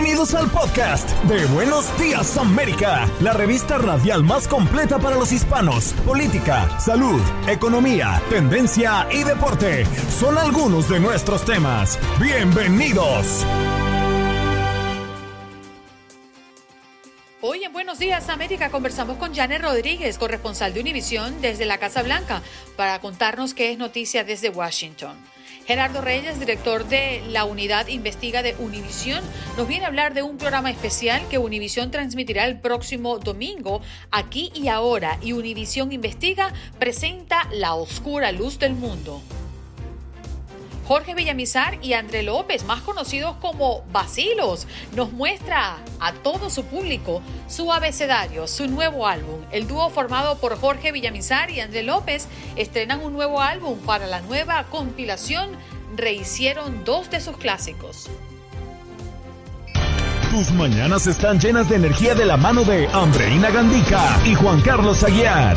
Bienvenidos 0.00 0.32
al 0.32 0.50
podcast 0.50 1.10
de 1.24 1.44
Buenos 1.48 1.86
Días 1.98 2.38
América, 2.38 3.06
la 3.20 3.34
revista 3.34 3.76
radial 3.76 4.24
más 4.24 4.48
completa 4.48 4.98
para 4.98 5.16
los 5.16 5.30
hispanos. 5.30 5.92
Política, 6.06 6.80
salud, 6.80 7.20
economía, 7.46 8.22
tendencia 8.30 9.06
y 9.12 9.24
deporte 9.24 9.84
son 10.08 10.38
algunos 10.38 10.88
de 10.88 11.00
nuestros 11.00 11.44
temas. 11.44 11.98
Bienvenidos. 12.18 13.44
Hoy 17.42 17.64
en 17.64 17.72
Buenos 17.74 17.98
Días 17.98 18.30
América 18.30 18.70
conversamos 18.70 19.18
con 19.18 19.34
Janet 19.34 19.60
Rodríguez, 19.60 20.16
corresponsal 20.16 20.72
de 20.72 20.80
Univisión 20.80 21.42
desde 21.42 21.66
la 21.66 21.76
Casa 21.76 22.02
Blanca, 22.02 22.40
para 22.74 23.02
contarnos 23.02 23.52
qué 23.52 23.70
es 23.70 23.76
noticia 23.76 24.24
desde 24.24 24.48
Washington. 24.48 25.14
Gerardo 25.70 26.00
Reyes, 26.00 26.40
director 26.40 26.84
de 26.88 27.22
la 27.28 27.44
unidad 27.44 27.86
Investiga 27.86 28.42
de 28.42 28.56
Univisión, 28.58 29.22
nos 29.56 29.68
viene 29.68 29.84
a 29.84 29.86
hablar 29.86 30.14
de 30.14 30.24
un 30.24 30.36
programa 30.36 30.68
especial 30.68 31.22
que 31.30 31.38
Univisión 31.38 31.92
transmitirá 31.92 32.44
el 32.46 32.58
próximo 32.58 33.20
domingo, 33.20 33.80
aquí 34.10 34.50
y 34.52 34.66
ahora. 34.66 35.20
Y 35.22 35.32
Univisión 35.32 35.92
Investiga 35.92 36.52
presenta 36.80 37.48
La 37.52 37.74
Oscura 37.74 38.32
Luz 38.32 38.58
del 38.58 38.74
Mundo. 38.74 39.22
Jorge 40.90 41.14
Villamizar 41.14 41.78
y 41.82 41.92
André 41.92 42.24
López, 42.24 42.64
más 42.64 42.80
conocidos 42.80 43.36
como 43.40 43.84
Basilos, 43.92 44.66
nos 44.96 45.12
muestra 45.12 45.76
a 46.00 46.12
todo 46.14 46.50
su 46.50 46.64
público 46.64 47.22
su 47.46 47.72
abecedario, 47.72 48.48
su 48.48 48.66
nuevo 48.66 49.06
álbum. 49.06 49.40
El 49.52 49.68
dúo 49.68 49.88
formado 49.90 50.38
por 50.38 50.58
Jorge 50.58 50.90
Villamizar 50.90 51.48
y 51.52 51.60
André 51.60 51.84
López 51.84 52.26
estrenan 52.56 53.04
un 53.04 53.12
nuevo 53.12 53.40
álbum 53.40 53.78
para 53.78 54.08
la 54.08 54.20
nueva 54.22 54.64
compilación. 54.64 55.50
Rehicieron 55.96 56.84
dos 56.84 57.08
de 57.08 57.20
sus 57.20 57.36
clásicos. 57.36 58.10
Tus 60.32 60.50
mañanas 60.50 61.06
están 61.06 61.38
llenas 61.38 61.68
de 61.68 61.76
energía 61.76 62.16
de 62.16 62.26
la 62.26 62.36
mano 62.36 62.64
de 62.64 62.88
Andreina 62.88 63.50
Gandica 63.50 64.20
y 64.26 64.34
Juan 64.34 64.60
Carlos 64.60 65.04
Aguiar. 65.04 65.56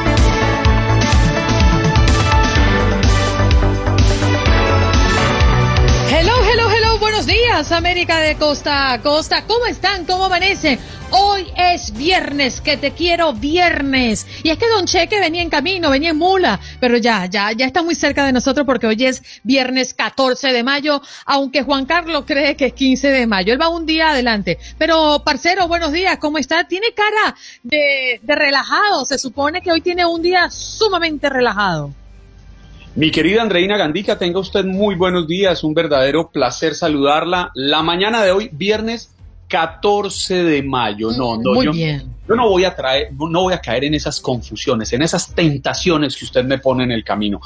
Buenos 7.21 7.39
días, 7.39 7.71
América 7.71 8.19
de 8.19 8.35
Costa 8.35 8.93
a 8.93 8.99
Costa. 8.99 9.43
¿Cómo 9.45 9.67
están? 9.67 10.05
¿Cómo 10.05 10.25
amanecen? 10.25 10.79
Hoy 11.11 11.45
es 11.55 11.93
viernes, 11.93 12.61
que 12.61 12.77
te 12.77 12.93
quiero 12.93 13.33
viernes. 13.33 14.25
Y 14.41 14.49
es 14.49 14.57
que 14.57 14.67
Don 14.67 14.87
Cheque 14.87 15.19
venía 15.19 15.43
en 15.43 15.51
camino, 15.51 15.91
venía 15.91 16.09
en 16.09 16.17
mula, 16.17 16.59
pero 16.79 16.97
ya, 16.97 17.27
ya, 17.27 17.51
ya 17.51 17.67
está 17.67 17.83
muy 17.83 17.93
cerca 17.93 18.25
de 18.25 18.31
nosotros 18.31 18.65
porque 18.65 18.87
hoy 18.87 19.05
es 19.05 19.21
viernes 19.43 19.93
14 19.93 20.51
de 20.51 20.63
mayo, 20.63 20.99
aunque 21.27 21.61
Juan 21.61 21.85
Carlos 21.85 22.23
cree 22.25 22.55
que 22.55 22.65
es 22.65 22.73
15 22.73 23.09
de 23.09 23.27
mayo. 23.27 23.53
Él 23.53 23.61
va 23.61 23.69
un 23.69 23.85
día 23.85 24.09
adelante. 24.09 24.57
Pero, 24.79 25.21
parcero, 25.23 25.67
buenos 25.67 25.91
días, 25.91 26.17
¿cómo 26.17 26.39
está? 26.39 26.63
Tiene 26.63 26.87
cara 26.95 27.35
de, 27.61 28.19
de 28.23 28.35
relajado. 28.35 29.05
Se 29.05 29.19
supone 29.19 29.61
que 29.61 29.71
hoy 29.71 29.81
tiene 29.81 30.07
un 30.07 30.23
día 30.23 30.49
sumamente 30.49 31.29
relajado. 31.29 31.93
Mi 32.93 33.09
querida 33.09 33.41
Andreina 33.41 33.77
Gandica, 33.77 34.17
tenga 34.17 34.39
usted 34.39 34.65
muy 34.65 34.95
buenos 34.95 35.25
días, 35.25 35.63
un 35.63 35.73
verdadero 35.73 36.29
placer 36.29 36.75
saludarla. 36.75 37.49
La 37.55 37.81
mañana 37.83 38.21
de 38.21 38.31
hoy, 38.31 38.49
viernes 38.51 39.15
14 39.47 40.43
de 40.43 40.61
mayo. 40.61 41.11
No, 41.11 41.37
no, 41.37 41.53
muy 41.53 41.67
yo, 41.67 41.71
bien. 41.71 42.13
yo 42.27 42.35
no 42.35 42.49
voy 42.49 42.65
a 42.65 42.75
traer, 42.75 43.13
no 43.13 43.43
voy 43.43 43.53
a 43.53 43.61
caer 43.61 43.85
en 43.85 43.93
esas 43.93 44.19
confusiones, 44.19 44.91
en 44.91 45.03
esas 45.03 45.33
tentaciones 45.33 46.17
que 46.17 46.25
usted 46.25 46.43
me 46.43 46.57
pone 46.57 46.83
en 46.83 46.91
el 46.91 47.05
camino. 47.05 47.39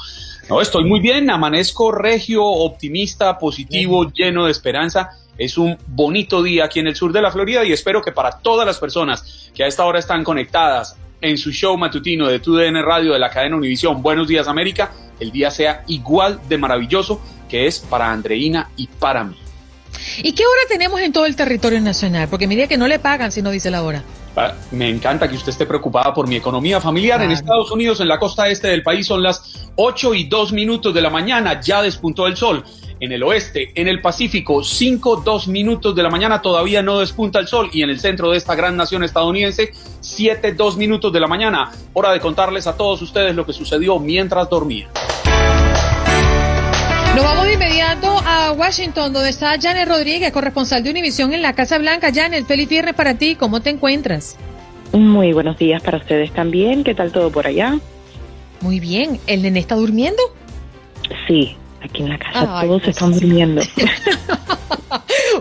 No, 0.48 0.60
estoy 0.60 0.82
muy 0.82 0.98
bien, 0.98 1.30
amanezco 1.30 1.92
regio, 1.92 2.44
optimista, 2.44 3.38
positivo, 3.38 4.10
lleno 4.10 4.46
de 4.46 4.50
esperanza. 4.50 5.10
Es 5.38 5.58
un 5.58 5.78
bonito 5.86 6.42
día 6.42 6.64
aquí 6.64 6.80
en 6.80 6.88
el 6.88 6.96
sur 6.96 7.12
de 7.12 7.22
la 7.22 7.30
Florida 7.30 7.64
y 7.64 7.70
espero 7.70 8.02
que 8.02 8.10
para 8.10 8.32
todas 8.40 8.66
las 8.66 8.80
personas 8.80 9.52
que 9.54 9.62
a 9.62 9.68
esta 9.68 9.84
hora 9.84 10.00
están 10.00 10.24
conectadas 10.24 10.96
en 11.20 11.38
su 11.38 11.50
show 11.50 11.76
matutino 11.76 12.26
de 12.26 12.38
TUDN 12.38 12.82
Radio 12.82 13.12
de 13.12 13.18
la 13.18 13.30
cadena 13.30 13.56
Univisión, 13.56 14.02
Buenos 14.02 14.28
Días 14.28 14.48
América, 14.48 14.92
el 15.18 15.32
día 15.32 15.50
sea 15.50 15.82
igual 15.86 16.40
de 16.48 16.58
maravilloso 16.58 17.20
que 17.48 17.66
es 17.66 17.78
para 17.78 18.10
Andreina 18.10 18.70
y 18.76 18.86
para 18.86 19.24
mí. 19.24 19.36
¿Y 20.18 20.32
qué 20.32 20.44
hora 20.44 20.60
tenemos 20.68 21.00
en 21.00 21.12
todo 21.12 21.26
el 21.26 21.36
territorio 21.36 21.80
nacional? 21.80 22.28
Porque 22.28 22.46
mire 22.46 22.68
que 22.68 22.76
no 22.76 22.86
le 22.86 22.98
pagan 22.98 23.32
si 23.32 23.42
no 23.42 23.50
dice 23.50 23.70
la 23.70 23.82
hora. 23.82 24.02
Me 24.72 24.88
encanta 24.88 25.28
que 25.28 25.36
usted 25.36 25.50
esté 25.50 25.66
preocupada 25.66 26.12
por 26.12 26.28
mi 26.28 26.36
economía 26.36 26.80
familiar. 26.80 27.22
En. 27.22 27.30
Estados 27.30 27.70
Unidos, 27.70 28.00
en 28.00 28.08
la 28.08 28.18
costa 28.18 28.48
este 28.48 28.68
del 28.68 28.82
país, 28.82 29.06
son 29.06 29.22
las 29.22 29.70
8 29.76 30.14
y 30.14 30.24
2 30.24 30.52
minutos 30.52 30.94
de 30.94 31.00
la 31.00 31.10
mañana. 31.10 31.60
Ya 31.60 31.82
despuntó 31.82 32.26
el 32.26 32.36
sol. 32.36 32.64
En 32.98 33.12
el 33.12 33.22
oeste, 33.22 33.72
en 33.74 33.88
el 33.88 34.00
Pacífico, 34.00 34.64
5, 34.64 35.22
2 35.24 35.48
minutos 35.48 35.94
de 35.94 36.02
la 36.02 36.08
mañana 36.08 36.40
todavía 36.40 36.82
no 36.82 36.98
despunta 36.98 37.38
el 37.38 37.46
sol. 37.46 37.68
Y 37.72 37.82
en 37.82 37.90
el 37.90 38.00
centro 38.00 38.30
de 38.30 38.38
esta 38.38 38.54
gran 38.54 38.76
nación 38.76 39.04
estadounidense, 39.04 39.72
7, 40.00 40.52
2 40.52 40.76
minutos 40.76 41.12
de 41.12 41.20
la 41.20 41.26
mañana. 41.26 41.72
Hora 41.92 42.12
de 42.12 42.20
contarles 42.20 42.66
a 42.66 42.76
todos 42.76 43.02
ustedes 43.02 43.34
lo 43.34 43.44
que 43.44 43.52
sucedió 43.52 43.98
mientras 43.98 44.48
dormía. 44.48 44.88
Nos 47.16 47.24
vamos 47.24 47.46
de 47.46 47.54
inmediato 47.54 48.08
a 48.26 48.52
Washington, 48.52 49.10
donde 49.10 49.30
está 49.30 49.58
Janet 49.58 49.88
Rodríguez, 49.88 50.30
corresponsal 50.32 50.84
de 50.84 50.90
Univisión 50.90 51.32
en 51.32 51.40
la 51.40 51.54
Casa 51.54 51.78
Blanca. 51.78 52.10
Janet, 52.14 52.44
feliz 52.44 52.68
viernes 52.68 52.94
para 52.94 53.14
ti. 53.14 53.36
¿Cómo 53.36 53.62
te 53.62 53.70
encuentras? 53.70 54.36
Muy 54.92 55.32
buenos 55.32 55.56
días 55.56 55.82
para 55.82 55.96
ustedes 55.96 56.30
también. 56.34 56.84
¿Qué 56.84 56.94
tal 56.94 57.12
todo 57.12 57.32
por 57.32 57.46
allá? 57.46 57.78
Muy 58.60 58.80
bien. 58.80 59.18
¿El 59.26 59.40
nene 59.40 59.60
está 59.60 59.76
durmiendo? 59.76 60.22
Sí, 61.26 61.56
aquí 61.82 62.02
en 62.02 62.10
la 62.10 62.18
casa 62.18 62.60
Ay, 62.60 62.68
todos 62.68 62.82
pues 62.82 62.96
están 62.96 63.14
sí. 63.14 63.20
durmiendo. 63.20 63.62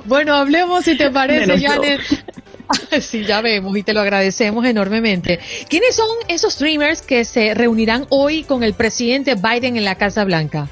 Bueno, 0.06 0.34
hablemos 0.36 0.86
si 0.86 0.96
te 0.98 1.10
parece, 1.12 1.48
Menos. 1.48 1.62
Janet. 1.62 2.02
Sí, 3.02 3.26
ya 3.26 3.42
vemos 3.42 3.76
y 3.78 3.84
te 3.84 3.94
lo 3.94 4.00
agradecemos 4.00 4.66
enormemente. 4.66 5.40
¿Quiénes 5.70 5.94
son 5.94 6.08
esos 6.30 6.54
streamers 6.54 7.02
que 7.02 7.26
se 7.26 7.54
reunirán 7.54 8.08
hoy 8.10 8.44
con 8.44 8.64
el 8.64 8.74
presidente 8.74 9.36
Biden 9.36 9.76
en 9.76 9.84
la 9.84 9.96
Casa 9.96 10.24
Blanca? 10.24 10.70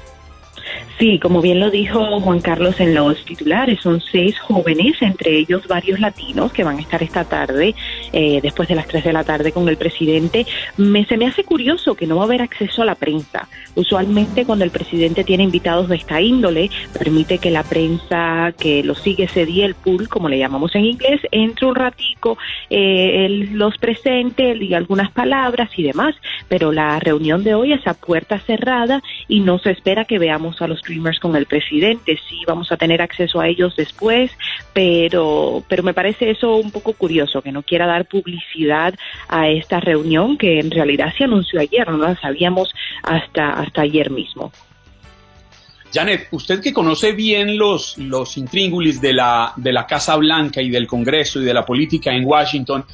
Sí, 0.98 1.18
como 1.18 1.40
bien 1.40 1.58
lo 1.58 1.70
dijo 1.70 2.20
Juan 2.20 2.40
Carlos 2.40 2.78
en 2.78 2.94
los 2.94 3.24
titulares, 3.24 3.80
son 3.80 4.00
seis 4.00 4.38
jóvenes, 4.38 4.94
entre 5.00 5.38
ellos 5.38 5.66
varios 5.66 5.98
latinos 5.98 6.52
que 6.52 6.62
van 6.62 6.78
a 6.78 6.80
estar 6.80 7.02
esta 7.02 7.24
tarde, 7.24 7.74
eh, 8.16 8.38
después 8.40 8.68
de 8.68 8.76
las 8.76 8.86
3 8.86 9.02
de 9.02 9.12
la 9.12 9.24
tarde 9.24 9.50
con 9.50 9.68
el 9.68 9.76
presidente. 9.76 10.46
Me, 10.76 11.04
se 11.04 11.16
me 11.16 11.26
hace 11.26 11.42
curioso 11.42 11.96
que 11.96 12.06
no 12.06 12.16
va 12.16 12.22
a 12.22 12.26
haber 12.26 12.42
acceso 12.42 12.82
a 12.82 12.84
la 12.84 12.94
prensa. 12.94 13.48
Usualmente 13.74 14.44
cuando 14.44 14.64
el 14.64 14.70
presidente 14.70 15.24
tiene 15.24 15.42
invitados 15.42 15.88
de 15.88 15.96
esta 15.96 16.20
índole, 16.20 16.70
permite 16.96 17.38
que 17.38 17.50
la 17.50 17.64
prensa 17.64 18.54
que 18.56 18.84
lo 18.84 18.94
sigue 18.94 19.24
ese 19.24 19.44
día, 19.44 19.66
el 19.66 19.74
pool, 19.74 20.08
como 20.08 20.28
le 20.28 20.38
llamamos 20.38 20.76
en 20.76 20.84
inglés, 20.84 21.22
entre 21.32 21.66
un 21.66 21.74
ratico, 21.74 22.38
eh, 22.70 23.26
él 23.26 23.50
los 23.54 23.78
presente, 23.78 24.52
él 24.52 24.60
diga 24.60 24.78
algunas 24.78 25.10
palabras 25.10 25.70
y 25.76 25.82
demás, 25.82 26.14
pero 26.48 26.70
la 26.70 27.00
reunión 27.00 27.42
de 27.42 27.54
hoy 27.54 27.72
es 27.72 27.84
a 27.88 27.94
puerta 27.94 28.38
cerrada 28.38 29.02
y 29.26 29.40
no 29.40 29.58
se 29.58 29.72
espera 29.72 30.04
que 30.04 30.20
veamos 30.20 30.62
a 30.62 30.68
los 30.68 30.78
streamers 30.78 31.18
con 31.18 31.34
el 31.34 31.46
presidente. 31.46 32.16
Sí, 32.28 32.42
vamos 32.46 32.70
a 32.70 32.76
tener 32.76 33.02
acceso 33.02 33.40
a 33.40 33.48
ellos 33.48 33.74
después, 33.74 34.30
pero, 34.72 35.64
pero 35.68 35.82
me 35.82 35.94
parece 35.94 36.30
eso 36.30 36.54
un 36.56 36.70
poco 36.70 36.92
curioso, 36.92 37.42
que 37.42 37.50
no 37.50 37.62
quiera 37.62 37.86
dar 37.86 38.03
publicidad 38.04 38.94
a 39.28 39.48
esta 39.48 39.80
reunión 39.80 40.38
que 40.38 40.60
en 40.60 40.70
realidad 40.70 41.12
se 41.16 41.24
anunció 41.24 41.60
ayer, 41.60 41.88
no 41.90 41.98
la 41.98 42.16
sabíamos 42.20 42.72
hasta, 43.02 43.50
hasta 43.52 43.82
ayer 43.82 44.10
mismo. 44.10 44.52
Janet, 45.92 46.26
usted 46.32 46.60
que 46.60 46.72
conoce 46.72 47.12
bien 47.12 47.56
los, 47.56 47.96
los 47.98 48.36
intríngulis 48.36 49.00
de 49.00 49.12
la, 49.12 49.52
de 49.56 49.72
la 49.72 49.86
Casa 49.86 50.16
Blanca 50.16 50.60
y 50.60 50.68
del 50.68 50.88
Congreso 50.88 51.40
y 51.40 51.44
de 51.44 51.54
la 51.54 51.64
política 51.64 52.10
en 52.10 52.24
Washington, 52.24 52.84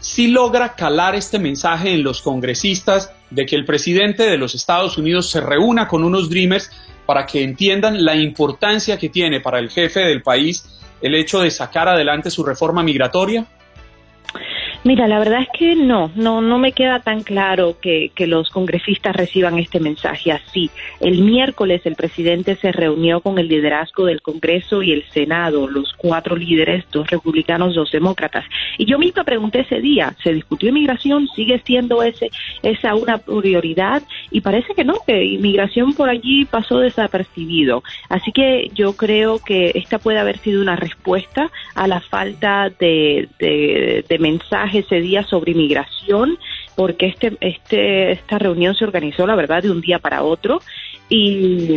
si 0.00 0.28
logra 0.28 0.74
calar 0.74 1.14
este 1.14 1.38
mensaje 1.38 1.94
en 1.94 2.02
los 2.02 2.20
congresistas 2.20 3.12
de 3.30 3.46
que 3.46 3.56
el 3.56 3.64
presidente 3.64 4.24
de 4.24 4.36
los 4.36 4.54
Estados 4.54 4.98
Unidos 4.98 5.30
se 5.30 5.40
reúna 5.40 5.88
con 5.88 6.04
unos 6.04 6.28
Dreamers 6.28 6.70
para 7.06 7.26
que 7.26 7.42
entiendan 7.42 8.04
la 8.04 8.14
importancia 8.14 8.98
que 8.98 9.08
tiene 9.08 9.40
para 9.40 9.58
el 9.58 9.70
jefe 9.70 10.00
del 10.00 10.22
país 10.22 10.80
el 11.00 11.14
hecho 11.14 11.40
de 11.40 11.50
sacar 11.50 11.88
adelante 11.88 12.30
su 12.30 12.44
reforma 12.44 12.82
migratoria? 12.82 13.46
Mira, 14.82 15.06
la 15.06 15.18
verdad 15.18 15.42
es 15.42 15.48
que 15.52 15.76
no, 15.76 16.10
no, 16.14 16.40
no 16.40 16.58
me 16.58 16.72
queda 16.72 17.00
tan 17.00 17.22
claro 17.22 17.76
que, 17.82 18.12
que, 18.14 18.26
los 18.26 18.48
congresistas 18.48 19.14
reciban 19.14 19.58
este 19.58 19.78
mensaje 19.78 20.32
así. 20.32 20.70
El 21.00 21.20
miércoles 21.20 21.82
el 21.84 21.96
presidente 21.96 22.56
se 22.56 22.72
reunió 22.72 23.20
con 23.20 23.38
el 23.38 23.48
liderazgo 23.48 24.06
del 24.06 24.22
Congreso 24.22 24.82
y 24.82 24.92
el 24.92 25.04
Senado, 25.10 25.68
los 25.68 25.92
cuatro 25.98 26.34
líderes, 26.34 26.86
dos 26.90 27.10
republicanos, 27.10 27.74
dos 27.74 27.90
demócratas. 27.90 28.46
Y 28.78 28.86
yo 28.86 28.98
misma 28.98 29.24
pregunté 29.24 29.60
ese 29.60 29.82
día, 29.82 30.14
¿se 30.22 30.32
discutió 30.32 30.70
inmigración? 30.70 31.28
¿Sigue 31.36 31.60
siendo 31.66 32.02
ese, 32.02 32.30
esa 32.62 32.94
una 32.94 33.18
prioridad? 33.18 34.02
Y 34.30 34.40
parece 34.40 34.72
que 34.74 34.84
no, 34.84 34.94
que 35.06 35.22
inmigración 35.22 35.92
por 35.92 36.08
allí 36.08 36.46
pasó 36.46 36.78
desapercibido. 36.78 37.82
Así 38.08 38.32
que 38.32 38.70
yo 38.72 38.96
creo 38.96 39.40
que 39.40 39.72
esta 39.74 39.98
puede 39.98 40.20
haber 40.20 40.38
sido 40.38 40.62
una 40.62 40.76
respuesta 40.76 41.50
a 41.74 41.86
la 41.86 42.00
falta 42.00 42.70
de, 42.70 43.28
de, 43.38 44.06
de 44.08 44.18
mensaje 44.18 44.69
ese 44.74 45.00
día 45.00 45.24
sobre 45.24 45.52
inmigración, 45.52 46.38
porque 46.76 47.06
este, 47.06 47.36
este, 47.40 48.12
esta 48.12 48.38
reunión 48.38 48.74
se 48.74 48.84
organizó, 48.84 49.26
la 49.26 49.34
verdad, 49.34 49.62
de 49.62 49.70
un 49.70 49.80
día 49.80 49.98
para 49.98 50.22
otro. 50.22 50.60
Y, 51.08 51.76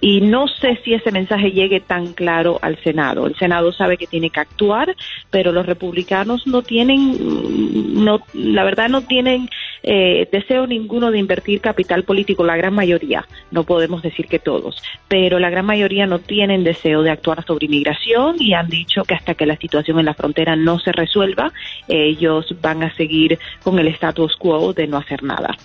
y 0.00 0.20
no 0.20 0.48
sé 0.48 0.80
si 0.84 0.94
ese 0.94 1.12
mensaje 1.12 1.52
llegue 1.52 1.78
tan 1.80 2.12
claro 2.12 2.58
al 2.60 2.76
Senado. 2.82 3.26
El 3.26 3.36
Senado 3.36 3.72
sabe 3.72 3.96
que 3.96 4.08
tiene 4.08 4.30
que 4.30 4.40
actuar, 4.40 4.96
pero 5.30 5.52
los 5.52 5.64
republicanos 5.64 6.44
no 6.46 6.62
tienen, 6.62 8.04
no, 8.04 8.20
la 8.34 8.64
verdad 8.64 8.88
no 8.88 9.02
tienen 9.02 9.48
eh, 9.82 10.28
deseo 10.30 10.66
ninguno 10.66 11.10
de 11.10 11.18
invertir 11.18 11.60
capital 11.60 12.04
político, 12.04 12.44
la 12.44 12.56
gran 12.56 12.74
mayoría, 12.74 13.26
no 13.50 13.64
podemos 13.64 14.02
decir 14.02 14.26
que 14.26 14.38
todos, 14.38 14.82
pero 15.08 15.38
la 15.38 15.50
gran 15.50 15.66
mayoría 15.66 16.06
no 16.06 16.18
tienen 16.18 16.64
deseo 16.64 17.02
de 17.02 17.10
actuar 17.10 17.44
sobre 17.44 17.66
inmigración 17.66 18.36
y 18.38 18.54
han 18.54 18.68
dicho 18.68 19.02
que 19.04 19.14
hasta 19.14 19.34
que 19.34 19.46
la 19.46 19.56
situación 19.56 19.98
en 19.98 20.06
la 20.06 20.14
frontera 20.14 20.56
no 20.56 20.78
se 20.78 20.92
resuelva, 20.92 21.52
ellos 21.88 22.54
van 22.60 22.82
a 22.82 22.94
seguir 22.94 23.38
con 23.62 23.78
el 23.78 23.88
status 23.88 24.36
quo 24.36 24.72
de 24.72 24.86
no 24.86 24.98
hacer 24.98 25.22
nada. 25.22 25.56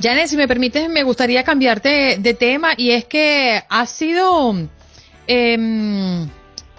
Janet, 0.00 0.26
si 0.26 0.36
me 0.36 0.48
permites, 0.48 0.88
me 0.88 1.02
gustaría 1.02 1.44
cambiarte 1.44 2.16
de 2.18 2.34
tema 2.34 2.72
y 2.76 2.90
es 2.90 3.04
que 3.04 3.60
ha 3.68 3.86
sido... 3.86 4.54
Eh, 5.28 6.26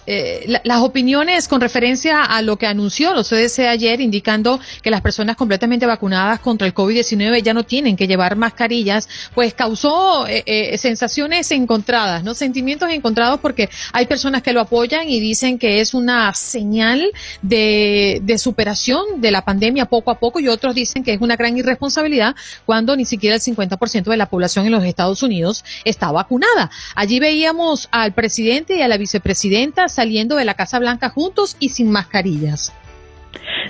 eh, 0.05 0.59
las 0.63 0.79
opiniones 0.81 1.47
con 1.47 1.61
referencia 1.61 2.23
a 2.23 2.41
lo 2.41 2.57
que 2.57 2.67
anunció 2.67 3.13
los 3.13 3.29
CDC 3.29 3.59
ayer, 3.67 4.01
indicando 4.01 4.59
que 4.81 4.91
las 4.91 5.01
personas 5.01 5.35
completamente 5.35 5.85
vacunadas 5.85 6.39
contra 6.39 6.67
el 6.67 6.73
COVID-19 6.73 7.41
ya 7.41 7.53
no 7.53 7.63
tienen 7.63 7.95
que 7.95 8.07
llevar 8.07 8.35
mascarillas, 8.35 9.07
pues 9.33 9.53
causó 9.53 10.27
eh, 10.27 10.43
eh, 10.45 10.77
sensaciones 10.77 11.51
encontradas, 11.51 12.23
¿no? 12.23 12.33
Sentimientos 12.33 12.89
encontrados 12.91 13.39
porque 13.39 13.69
hay 13.91 14.05
personas 14.05 14.41
que 14.41 14.53
lo 14.53 14.61
apoyan 14.61 15.07
y 15.09 15.19
dicen 15.19 15.57
que 15.57 15.79
es 15.79 15.93
una 15.93 16.33
señal 16.33 17.11
de, 17.41 18.19
de 18.23 18.37
superación 18.37 19.21
de 19.21 19.31
la 19.31 19.45
pandemia 19.45 19.85
poco 19.85 20.11
a 20.11 20.19
poco 20.19 20.39
y 20.39 20.47
otros 20.47 20.75
dicen 20.75 21.03
que 21.03 21.13
es 21.13 21.21
una 21.21 21.35
gran 21.35 21.57
irresponsabilidad 21.57 22.35
cuando 22.65 22.95
ni 22.95 23.05
siquiera 23.05 23.35
el 23.35 23.41
50% 23.41 24.03
de 24.03 24.17
la 24.17 24.27
población 24.27 24.65
en 24.65 24.71
los 24.71 24.83
Estados 24.83 25.23
Unidos 25.23 25.63
está 25.85 26.11
vacunada. 26.11 26.69
Allí 26.95 27.19
veíamos 27.19 27.87
al 27.91 28.13
presidente 28.13 28.75
y 28.75 28.81
a 28.81 28.87
la 28.87 28.97
vicepresidenta 28.97 29.87
saliendo 29.93 30.35
de 30.35 30.45
la 30.45 30.55
Casa 30.55 30.79
Blanca 30.79 31.09
juntos 31.09 31.55
y 31.59 31.69
sin 31.69 31.91
mascarillas. 31.91 32.73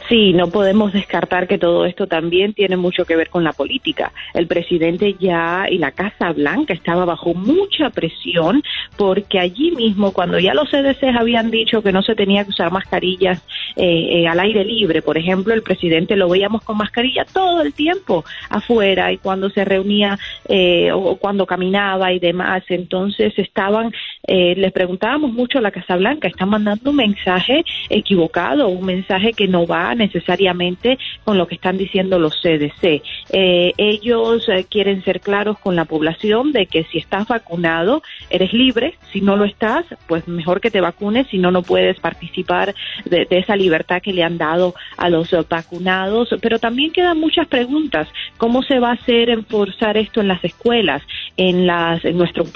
Sí, 0.09 0.33
no 0.33 0.47
podemos 0.47 0.91
descartar 0.91 1.47
que 1.47 1.57
todo 1.57 1.85
esto 1.85 2.07
también 2.07 2.53
tiene 2.53 2.75
mucho 2.75 3.05
que 3.05 3.15
ver 3.15 3.29
con 3.29 3.43
la 3.43 3.53
política. 3.53 4.11
El 4.33 4.47
presidente 4.47 5.15
ya 5.17 5.65
y 5.69 5.77
la 5.77 5.91
Casa 5.91 6.33
Blanca 6.33 6.73
estaba 6.73 7.05
bajo 7.05 7.33
mucha 7.33 7.89
presión 7.89 8.63
porque 8.97 9.39
allí 9.39 9.71
mismo, 9.71 10.11
cuando 10.11 10.39
ya 10.39 10.53
los 10.53 10.69
CDC 10.69 11.03
habían 11.17 11.51
dicho 11.51 11.81
que 11.81 11.93
no 11.93 12.03
se 12.03 12.15
tenía 12.15 12.43
que 12.43 12.49
usar 12.49 12.71
mascarillas 12.71 13.41
eh, 13.77 14.23
eh, 14.23 14.27
al 14.27 14.39
aire 14.41 14.65
libre, 14.65 15.01
por 15.01 15.17
ejemplo, 15.17 15.53
el 15.53 15.63
presidente 15.63 16.17
lo 16.17 16.27
veíamos 16.27 16.63
con 16.63 16.77
mascarilla 16.77 17.25
todo 17.25 17.61
el 17.61 17.73
tiempo 17.73 18.25
afuera 18.49 19.11
y 19.11 19.17
cuando 19.17 19.49
se 19.49 19.63
reunía 19.63 20.19
eh, 20.49 20.91
o 20.91 21.15
cuando 21.15 21.45
caminaba 21.45 22.11
y 22.11 22.19
demás, 22.19 22.63
entonces 22.67 23.33
estaban, 23.37 23.91
les 24.27 24.71
preguntábamos 24.73 25.31
mucho 25.31 25.59
a 25.59 25.61
la 25.61 25.71
Casa 25.71 25.95
Blanca, 25.95 26.27
están 26.27 26.49
mandando 26.49 26.89
un 26.89 26.97
mensaje 26.97 27.63
equivocado, 27.89 28.67
un 28.67 28.85
mensaje 28.85 29.31
que 29.31 29.47
no 29.47 29.65
va 29.65 29.92
necesariamente 29.95 30.97
con 31.23 31.37
lo 31.37 31.47
que 31.47 31.55
están 31.55 31.77
diciendo 31.77 32.19
los 32.19 32.39
CDC. 32.41 33.01
Eh, 33.31 33.73
ellos 33.77 34.47
eh, 34.49 34.65
quieren 34.69 35.03
ser 35.03 35.21
claros 35.21 35.59
con 35.59 35.75
la 35.75 35.85
población 35.85 36.51
de 36.51 36.65
que 36.65 36.83
si 36.85 36.97
estás 36.97 37.27
vacunado, 37.27 38.03
eres 38.29 38.53
libre, 38.53 38.97
si 39.11 39.21
no 39.21 39.35
lo 39.35 39.45
estás, 39.45 39.85
pues 40.07 40.27
mejor 40.27 40.61
que 40.61 40.71
te 40.71 40.81
vacunes, 40.81 41.27
si 41.27 41.37
no, 41.37 41.51
no 41.51 41.63
puedes 41.63 41.99
participar 41.99 42.73
de, 43.05 43.27
esa 43.29 43.55
libertad 43.55 44.01
que 44.01 44.13
le 44.13 44.23
han 44.23 44.37
dado 44.37 44.75
a 44.97 45.09
los 45.09 45.35
vacunados. 45.49 46.29
Pero 46.41 46.59
también 46.59 46.91
quedan 46.91 47.19
muchas 47.19 47.47
preguntas. 47.47 48.07
¿Cómo 48.37 48.63
se 48.63 48.79
va 48.79 48.89
a 48.89 48.93
hacer 48.93 49.29
enforzar 49.29 49.97
esto 49.97 50.21
en 50.21 50.27
las 50.27 50.43
escuelas, 50.43 51.01
en, 51.37 51.65
las, 51.67 52.03
en 52.05 52.17
nuestros 52.17 52.51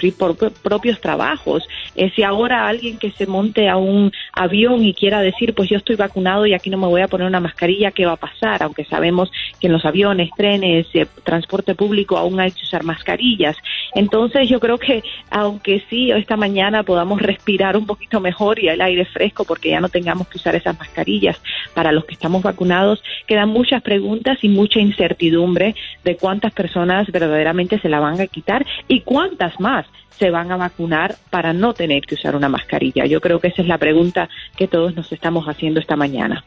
propios 0.63 1.01
trabajos? 1.01 1.68
Eh, 1.95 2.12
si 2.15 2.24
ahora 2.24 2.68
alguien 2.68 2.97
que 2.97 3.12
se 3.12 3.27
monte 3.27 3.69
a 3.69 3.77
un 3.77 4.12
avión 4.33 4.83
y 4.83 4.94
quiera 4.94 5.21
decir, 5.21 5.53
pues 5.53 5.69
yo 5.69 5.77
estoy 5.77 5.95
vacunado 5.95 6.45
y 6.45 6.53
aquí 6.53 6.69
no 6.69 6.77
me 6.77 6.88
voy 6.88 7.01
a 7.01 7.07
poner 7.07 7.27
una 7.27 7.39
mascarilla, 7.39 7.91
¿qué 7.91 8.06
va 8.06 8.13
a 8.13 8.18
pasar? 8.18 8.63
Aunque 8.63 8.85
sabemos 8.85 9.31
que 9.59 9.68
en 9.68 9.74
los 9.74 9.85
aviones, 9.85 10.29
trenes, 10.35 10.88
eh, 10.94 11.07
transporte 11.24 11.75
público 11.75 12.18
aún 12.18 12.39
hay 12.39 12.51
que 12.51 12.63
usar 12.63 12.83
mascarillas. 12.83 13.57
Entonces 13.98 14.48
yo 14.48 14.60
creo 14.60 14.78
que 14.78 15.02
aunque 15.32 15.84
sí 15.90 16.12
esta 16.12 16.38
mañana 16.38 16.84
podamos 16.84 17.20
respirar 17.20 17.76
un 17.76 17.88
poquito 17.88 18.20
mejor 18.20 18.60
y 18.60 18.68
el 18.68 18.80
aire 18.80 19.06
fresco 19.06 19.44
porque 19.44 19.72
ya 19.72 19.80
no 19.80 19.90
tengamos 19.90 20.28
que 20.28 20.38
usar 20.38 20.54
esas 20.54 20.78
mascarillas 20.78 21.42
para 21.74 21.92
los 21.92 22.06
que 22.06 22.14
estamos 22.14 22.44
vacunados, 22.44 23.04
quedan 23.26 23.50
muchas 23.50 23.82
preguntas 23.82 24.38
y 24.44 24.50
mucha 24.50 24.80
incertidumbre 24.80 25.74
de 26.04 26.16
cuántas 26.16 26.54
personas 26.54 27.12
verdaderamente 27.12 27.80
se 27.80 27.90
la 27.90 28.00
van 28.00 28.22
a 28.22 28.28
quitar 28.28 28.68
y 28.88 29.02
cuántas 29.02 29.60
más 29.60 29.88
se 30.12 30.30
van 30.30 30.52
a 30.52 30.58
vacunar 30.58 31.16
para 31.32 31.52
no 31.54 31.74
tener 31.74 32.04
que 32.04 32.14
usar 32.14 32.36
una 32.36 32.50
mascarilla. 32.50 33.08
Yo 33.08 33.20
creo 33.20 33.40
que 33.40 33.48
esa 33.48 33.64
es 33.64 33.68
la 33.68 33.80
pregunta 33.80 34.30
que 34.56 34.68
todos 34.68 34.96
nos 34.96 35.12
estamos 35.12 35.48
haciendo 35.48 35.80
esta 35.80 35.96
mañana. 35.96 36.44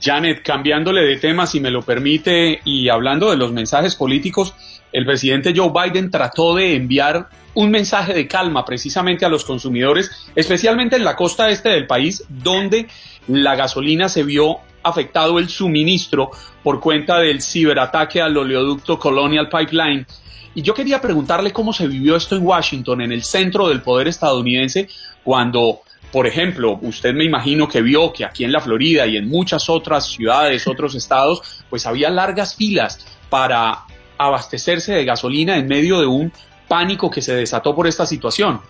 Janet, 0.00 0.42
cambiándole 0.42 1.02
de 1.02 1.16
tema, 1.16 1.46
si 1.46 1.60
me 1.60 1.70
lo 1.70 1.82
permite, 1.82 2.60
y 2.64 2.88
hablando 2.88 3.30
de 3.30 3.36
los 3.36 3.52
mensajes 3.52 3.94
políticos, 3.94 4.54
el 4.92 5.04
presidente 5.04 5.52
Joe 5.54 5.70
Biden 5.70 6.10
trató 6.10 6.54
de 6.54 6.74
enviar 6.74 7.28
un 7.54 7.70
mensaje 7.70 8.12
de 8.12 8.28
calma 8.28 8.64
precisamente 8.64 9.24
a 9.24 9.28
los 9.28 9.44
consumidores, 9.44 10.10
especialmente 10.34 10.96
en 10.96 11.04
la 11.04 11.16
costa 11.16 11.48
este 11.48 11.70
del 11.70 11.86
país, 11.86 12.24
donde 12.28 12.88
la 13.28 13.56
gasolina 13.56 14.08
se 14.08 14.22
vio 14.22 14.58
afectado 14.82 15.38
el 15.38 15.48
suministro 15.48 16.30
por 16.62 16.80
cuenta 16.80 17.18
del 17.18 17.42
ciberataque 17.42 18.20
al 18.20 18.36
oleoducto 18.36 18.98
Colonial 18.98 19.48
Pipeline. 19.48 20.06
Y 20.54 20.62
yo 20.62 20.74
quería 20.74 21.00
preguntarle 21.00 21.52
cómo 21.52 21.72
se 21.72 21.88
vivió 21.88 22.16
esto 22.16 22.36
en 22.36 22.46
Washington, 22.46 23.02
en 23.02 23.12
el 23.12 23.22
centro 23.22 23.68
del 23.68 23.82
poder 23.82 24.08
estadounidense, 24.08 24.88
cuando 25.22 25.80
por 26.12 26.26
ejemplo, 26.26 26.78
usted 26.82 27.14
me 27.14 27.24
imagino 27.24 27.68
que 27.68 27.82
vio 27.82 28.12
que 28.12 28.24
aquí 28.24 28.44
en 28.44 28.52
la 28.52 28.60
Florida 28.60 29.06
y 29.06 29.16
en 29.16 29.28
muchas 29.28 29.68
otras 29.68 30.06
ciudades, 30.06 30.66
otros 30.68 30.94
estados, 30.94 31.64
pues 31.68 31.86
había 31.86 32.10
largas 32.10 32.54
filas 32.54 33.04
para 33.28 33.84
abastecerse 34.18 34.94
de 34.94 35.04
gasolina 35.04 35.56
en 35.56 35.66
medio 35.66 36.00
de 36.00 36.06
un 36.06 36.32
pánico 36.68 37.10
que 37.10 37.22
se 37.22 37.34
desató 37.34 37.74
por 37.74 37.86
esta 37.86 38.06
situación. 38.06 38.60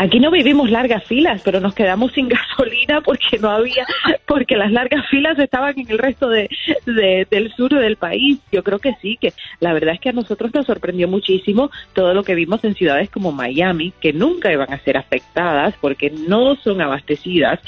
Aquí 0.00 0.20
no 0.20 0.30
vivimos 0.30 0.70
largas 0.70 1.02
filas, 1.02 1.42
pero 1.44 1.58
nos 1.58 1.74
quedamos 1.74 2.12
sin 2.12 2.28
gasolina 2.58 3.00
porque 3.00 3.36
no 3.40 3.50
había, 3.50 3.84
porque 4.26 4.56
las 4.56 4.70
largas 4.70 5.04
filas 5.08 5.36
estaban 5.40 5.76
en 5.76 5.90
el 5.90 5.98
resto 5.98 6.28
de, 6.28 6.48
del 6.86 7.52
sur 7.56 7.74
del 7.74 7.96
país. 7.96 8.38
Yo 8.52 8.62
creo 8.62 8.78
que 8.78 8.94
sí, 9.02 9.18
que 9.20 9.32
la 9.58 9.72
verdad 9.72 9.94
es 9.94 10.00
que 10.00 10.10
a 10.10 10.12
nosotros 10.12 10.54
nos 10.54 10.66
sorprendió 10.66 11.08
muchísimo 11.08 11.72
todo 11.94 12.14
lo 12.14 12.22
que 12.22 12.36
vimos 12.36 12.62
en 12.62 12.76
ciudades 12.76 13.10
como 13.10 13.32
Miami, 13.32 13.92
que 14.00 14.12
nunca 14.12 14.52
iban 14.52 14.72
a 14.72 14.78
ser 14.78 14.96
afectadas 14.96 15.74
porque 15.80 16.10
no 16.10 16.54
son 16.54 16.80
abastecidas 16.80 17.58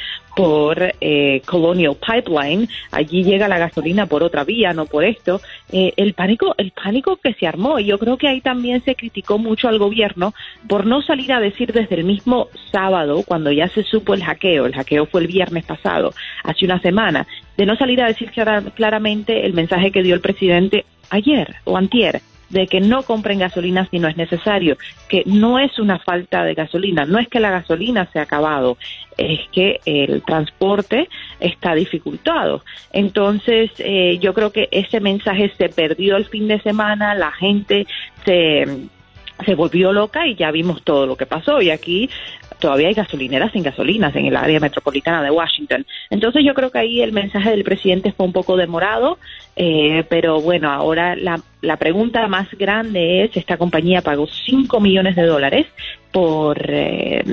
por 0.40 0.94
eh, 1.02 1.42
Colonial 1.44 1.96
Pipeline, 1.96 2.66
allí 2.92 3.24
llega 3.24 3.46
la 3.46 3.58
gasolina 3.58 4.06
por 4.06 4.22
otra 4.22 4.42
vía, 4.42 4.72
no 4.72 4.86
por 4.86 5.04
esto. 5.04 5.42
Eh, 5.70 5.92
el 5.98 6.14
pánico, 6.14 6.54
el 6.56 6.70
pánico 6.70 7.16
que 7.16 7.34
se 7.34 7.46
armó, 7.46 7.78
y 7.78 7.84
yo 7.84 7.98
creo 7.98 8.16
que 8.16 8.26
ahí 8.26 8.40
también 8.40 8.82
se 8.82 8.94
criticó 8.94 9.36
mucho 9.36 9.68
al 9.68 9.78
gobierno 9.78 10.32
por 10.66 10.86
no 10.86 11.02
salir 11.02 11.30
a 11.34 11.40
decir 11.40 11.74
desde 11.74 11.96
el 11.96 12.04
mismo 12.04 12.48
sábado, 12.72 13.22
cuando 13.26 13.52
ya 13.52 13.68
se 13.68 13.82
supo 13.82 14.14
el 14.14 14.24
hackeo, 14.24 14.64
el 14.64 14.74
hackeo 14.74 15.04
fue 15.04 15.20
el 15.20 15.26
viernes 15.26 15.64
pasado, 15.66 16.14
hace 16.42 16.64
una 16.64 16.80
semana, 16.80 17.26
de 17.58 17.66
no 17.66 17.76
salir 17.76 18.00
a 18.00 18.06
decir 18.06 18.30
claramente 18.30 19.44
el 19.44 19.52
mensaje 19.52 19.92
que 19.92 20.02
dio 20.02 20.14
el 20.14 20.22
presidente 20.22 20.86
ayer 21.10 21.56
o 21.64 21.76
antier 21.76 22.22
de 22.50 22.66
que 22.66 22.80
no 22.80 23.02
compren 23.02 23.38
gasolina 23.38 23.88
si 23.90 23.98
no 23.98 24.08
es 24.08 24.16
necesario, 24.16 24.76
que 25.08 25.22
no 25.26 25.58
es 25.58 25.78
una 25.78 25.98
falta 25.98 26.44
de 26.44 26.54
gasolina, 26.54 27.04
no 27.04 27.18
es 27.18 27.28
que 27.28 27.40
la 27.40 27.50
gasolina 27.50 28.08
se 28.12 28.18
ha 28.18 28.22
acabado, 28.22 28.76
es 29.16 29.40
que 29.52 29.80
el 29.84 30.22
transporte 30.22 31.08
está 31.38 31.74
dificultado. 31.74 32.62
Entonces, 32.92 33.70
eh, 33.78 34.18
yo 34.20 34.34
creo 34.34 34.52
que 34.52 34.68
ese 34.70 35.00
mensaje 35.00 35.52
se 35.56 35.68
perdió 35.68 36.16
el 36.16 36.26
fin 36.26 36.48
de 36.48 36.60
semana, 36.60 37.14
la 37.14 37.32
gente 37.32 37.86
se 38.24 38.88
se 39.44 39.54
volvió 39.54 39.92
loca 39.92 40.26
y 40.26 40.34
ya 40.34 40.50
vimos 40.50 40.82
todo 40.82 41.06
lo 41.06 41.16
que 41.16 41.26
pasó. 41.26 41.62
Y 41.62 41.70
aquí 41.70 42.10
todavía 42.60 42.88
hay 42.88 42.94
gasolineras 42.94 43.52
sin 43.52 43.62
gasolinas 43.62 44.14
en 44.14 44.26
el 44.26 44.36
área 44.36 44.60
metropolitana 44.60 45.22
de 45.22 45.30
Washington. 45.30 45.84
Entonces 46.10 46.44
yo 46.44 46.54
creo 46.54 46.70
que 46.70 46.78
ahí 46.78 47.00
el 47.00 47.12
mensaje 47.12 47.50
del 47.50 47.64
presidente 47.64 48.12
fue 48.12 48.26
un 48.26 48.32
poco 48.32 48.56
demorado, 48.56 49.18
eh, 49.56 50.04
pero 50.08 50.40
bueno, 50.40 50.70
ahora 50.70 51.16
la, 51.16 51.40
la 51.62 51.76
pregunta 51.76 52.26
más 52.28 52.48
grande 52.52 53.24
es, 53.24 53.36
esta 53.36 53.56
compañía 53.56 54.02
pagó 54.02 54.26
5 54.26 54.80
millones 54.80 55.16
de 55.16 55.26
dólares 55.26 55.66
por, 56.12 56.58
eh, 56.68 57.24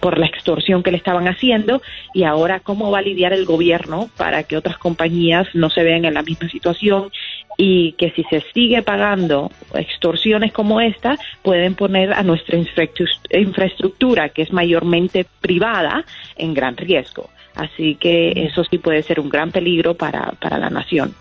por 0.00 0.18
la 0.18 0.26
extorsión 0.26 0.82
que 0.82 0.90
le 0.90 0.96
estaban 0.96 1.28
haciendo 1.28 1.82
y 2.12 2.24
ahora 2.24 2.60
cómo 2.60 2.90
va 2.90 2.98
a 2.98 3.02
lidiar 3.02 3.32
el 3.32 3.44
gobierno 3.44 4.08
para 4.16 4.42
que 4.42 4.56
otras 4.56 4.78
compañías 4.78 5.46
no 5.54 5.70
se 5.70 5.82
vean 5.82 6.04
en 6.04 6.14
la 6.14 6.22
misma 6.22 6.48
situación 6.48 7.10
y 7.56 7.92
que 7.92 8.10
si 8.10 8.22
se 8.24 8.42
sigue 8.52 8.82
pagando 8.82 9.50
extorsiones 9.74 10.52
como 10.52 10.80
esta, 10.80 11.18
pueden 11.42 11.74
poner 11.74 12.12
a 12.12 12.22
nuestra 12.22 12.58
infraestructura, 12.58 14.28
que 14.28 14.42
es 14.42 14.52
mayormente 14.52 15.26
privada, 15.40 16.04
en 16.36 16.54
gran 16.54 16.76
riesgo. 16.76 17.30
Así 17.54 17.94
que 17.94 18.32
eso 18.44 18.64
sí 18.64 18.78
puede 18.78 19.02
ser 19.02 19.18
un 19.18 19.30
gran 19.30 19.50
peligro 19.50 19.94
para, 19.94 20.32
para 20.32 20.58
la 20.58 20.68
nación. 20.68 21.14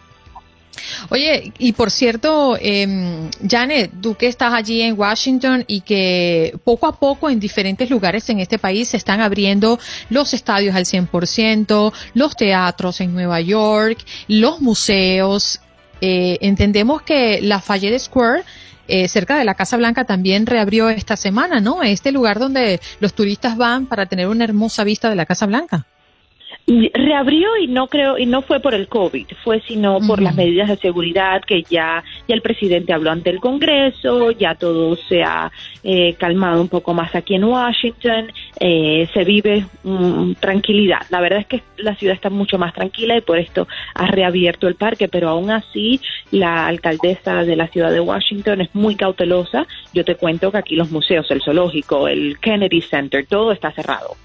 Oye, 1.10 1.54
y 1.58 1.74
por 1.74 1.92
cierto, 1.92 2.58
eh, 2.60 3.30
Janet, 3.48 3.92
tú 4.02 4.16
que 4.16 4.28
estás 4.28 4.54
allí 4.54 4.82
en 4.82 5.00
Washington 5.00 5.64
y 5.68 5.82
que 5.82 6.54
poco 6.64 6.88
a 6.88 7.00
poco 7.00 7.30
en 7.30 7.40
diferentes 7.40 7.90
lugares 7.90 8.30
en 8.30 8.40
este 8.40 8.60
país 8.60 8.90
se 8.90 8.98
están 8.98 9.22
abriendo 9.22 9.80
los 10.10 10.34
estadios 10.34 10.76
al 10.76 10.86
100%, 10.86 11.94
los 12.14 12.36
teatros 12.36 13.02
en 13.02 13.14
Nueva 13.14 13.42
York, 13.42 14.00
los 14.28 14.62
museos, 14.62 15.62
eh, 16.02 16.38
entendemos 16.42 17.02
que 17.02 17.42
la 17.42 17.60
Fayette 17.62 18.00
Square 18.00 18.44
eh, 18.88 19.08
cerca 19.08 19.38
de 19.38 19.46
la 19.46 19.56
Casa 19.56 19.78
Blanca 19.78 20.06
también 20.06 20.46
reabrió 20.46 20.90
esta 20.90 21.18
semana, 21.18 21.60
¿no? 21.60 21.82
Este 21.82 22.12
lugar 22.12 22.40
donde 22.40 22.80
los 23.00 23.14
turistas 23.14 23.58
van 23.58 23.88
para 23.88 24.06
tener 24.06 24.28
una 24.28 24.44
hermosa 24.44 24.84
vista 24.84 25.10
de 25.10 25.16
la 25.16 25.26
Casa 25.26 25.48
Blanca. 25.48 25.86
Reabrió 26.68 27.58
y 27.58 27.68
no 27.68 27.88
creo 27.88 28.18
y 28.18 28.26
no 28.26 28.42
fue 28.42 28.60
por 28.60 28.74
el 28.74 28.88
COVID, 28.88 29.28
fue 29.44 29.62
sino 29.68 30.00
por 30.00 30.20
las 30.20 30.36
medidas 30.36 30.68
de 30.68 30.78
seguridad 30.78 31.44
que 31.46 31.62
ya 31.62 32.04
ya 32.28 32.34
el 32.34 32.42
presidente 32.42 32.92
habló 32.92 33.12
ante 33.12 33.30
el 33.30 33.40
Congreso, 33.40 34.32
ya 34.32 34.56
todo 34.56 34.96
se 34.96 35.22
ha 35.22 35.52
eh, 35.84 36.16
calmado 36.16 36.62
un 36.62 36.68
poco 36.68 36.96
más 36.96 37.14
aquí 37.14 37.36
en 37.36 37.44
Washington, 37.44 38.32
eh, 38.60 39.08
se 39.14 39.24
vive 39.24 39.68
mm, 39.84 40.34
tranquilidad. 40.40 41.02
La 41.12 41.22
verdad 41.22 41.42
es 41.42 41.46
que 41.46 41.62
la 41.78 41.96
ciudad 41.96 42.16
está 42.16 42.32
mucho 42.32 42.58
más 42.58 42.74
tranquila 42.74 43.16
y 43.16 43.22
por 43.22 43.38
esto 43.38 43.68
ha 43.94 44.08
reabierto 44.08 44.68
el 44.68 44.74
parque, 44.74 45.08
pero 45.08 45.30
aún 45.30 45.52
así 45.52 46.02
la 46.32 46.66
alcaldesa 46.66 47.44
de 47.44 47.56
la 47.56 47.68
ciudad 47.68 47.92
de 47.92 48.00
Washington 48.00 48.62
es 48.62 48.74
muy 48.74 48.96
cautelosa. 48.96 49.68
Yo 49.94 50.04
te 50.04 50.16
cuento 50.16 50.52
que 50.52 50.58
aquí 50.58 50.76
los 50.76 50.90
museos, 50.90 51.30
el 51.30 51.44
zoológico, 51.44 52.08
el 52.08 52.40
Kennedy 52.40 52.82
Center, 52.82 53.26
todo 53.28 53.52
está 53.52 53.72
cerrado. 53.72 54.16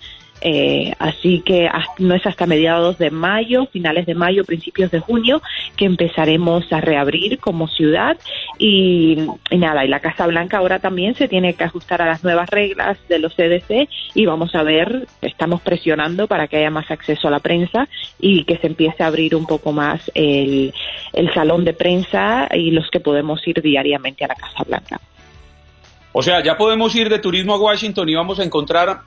Eh, 0.41 0.93
así 0.99 1.41
que 1.41 1.69
no 1.99 2.15
es 2.15 2.27
hasta 2.27 2.47
mediados 2.47 2.99
de 2.99 3.11
mayo, 3.11 3.67
finales 3.67 4.07
de 4.07 4.15
mayo, 4.15 4.45
principios 4.45 4.91
de 4.91 5.01
junio, 5.01 5.43
que 5.77 5.85
empezaremos 5.85 6.73
a 6.73 6.81
reabrir 6.81 7.39
como 7.39 7.69
ciudad. 7.69 8.17
Y, 8.59 9.19
nada, 9.51 9.85
y 9.85 9.89
la 9.89 10.01
Casa 10.01 10.27
Blanca 10.27 10.59
ahora 10.59 10.79
también 10.79 11.15
se 11.15 11.29
tiene 11.29 11.55
que 11.55 11.65
ajustar 11.65 12.03
a 12.03 12.07
las 12.07 12.25
nuevas 12.25 12.49
reglas 12.49 12.99
de 13.09 13.19
los 13.19 13.35
CDC 13.35 13.89
y 14.15 14.27
vamos 14.27 14.55
a 14.55 14.63
ver, 14.63 15.07
estamos 15.23 15.61
presionando 15.61 16.27
para 16.27 16.49
que 16.49 16.59
haya 16.59 16.71
más 16.71 16.91
acceso 16.91 17.29
a 17.29 17.31
la 17.31 17.41
prensa 17.41 17.89
y 18.19 18.45
que 18.45 18.57
se 18.59 18.67
empiece 18.67 19.03
a 19.03 19.07
abrir 19.07 19.35
un 19.35 19.47
poco 19.47 19.73
más 19.73 20.11
el, 20.15 20.73
el 21.13 21.33
salón 21.35 21.65
de 21.65 21.73
prensa 21.73 22.49
y 22.55 22.71
los 22.71 22.91
que 22.91 23.01
podemos 23.01 23.47
ir 23.47 23.61
diariamente 23.63 24.25
a 24.25 24.29
la 24.29 24.35
Casa 24.35 24.65
Blanca. 24.67 25.01
O 26.13 26.23
sea, 26.23 26.43
ya 26.43 26.57
podemos 26.57 26.95
ir 26.97 27.09
de 27.09 27.19
turismo 27.19 27.55
a 27.55 27.59
Washington 27.59 28.09
y 28.09 28.15
vamos 28.15 28.41
a 28.41 28.45
encontrar 28.45 29.03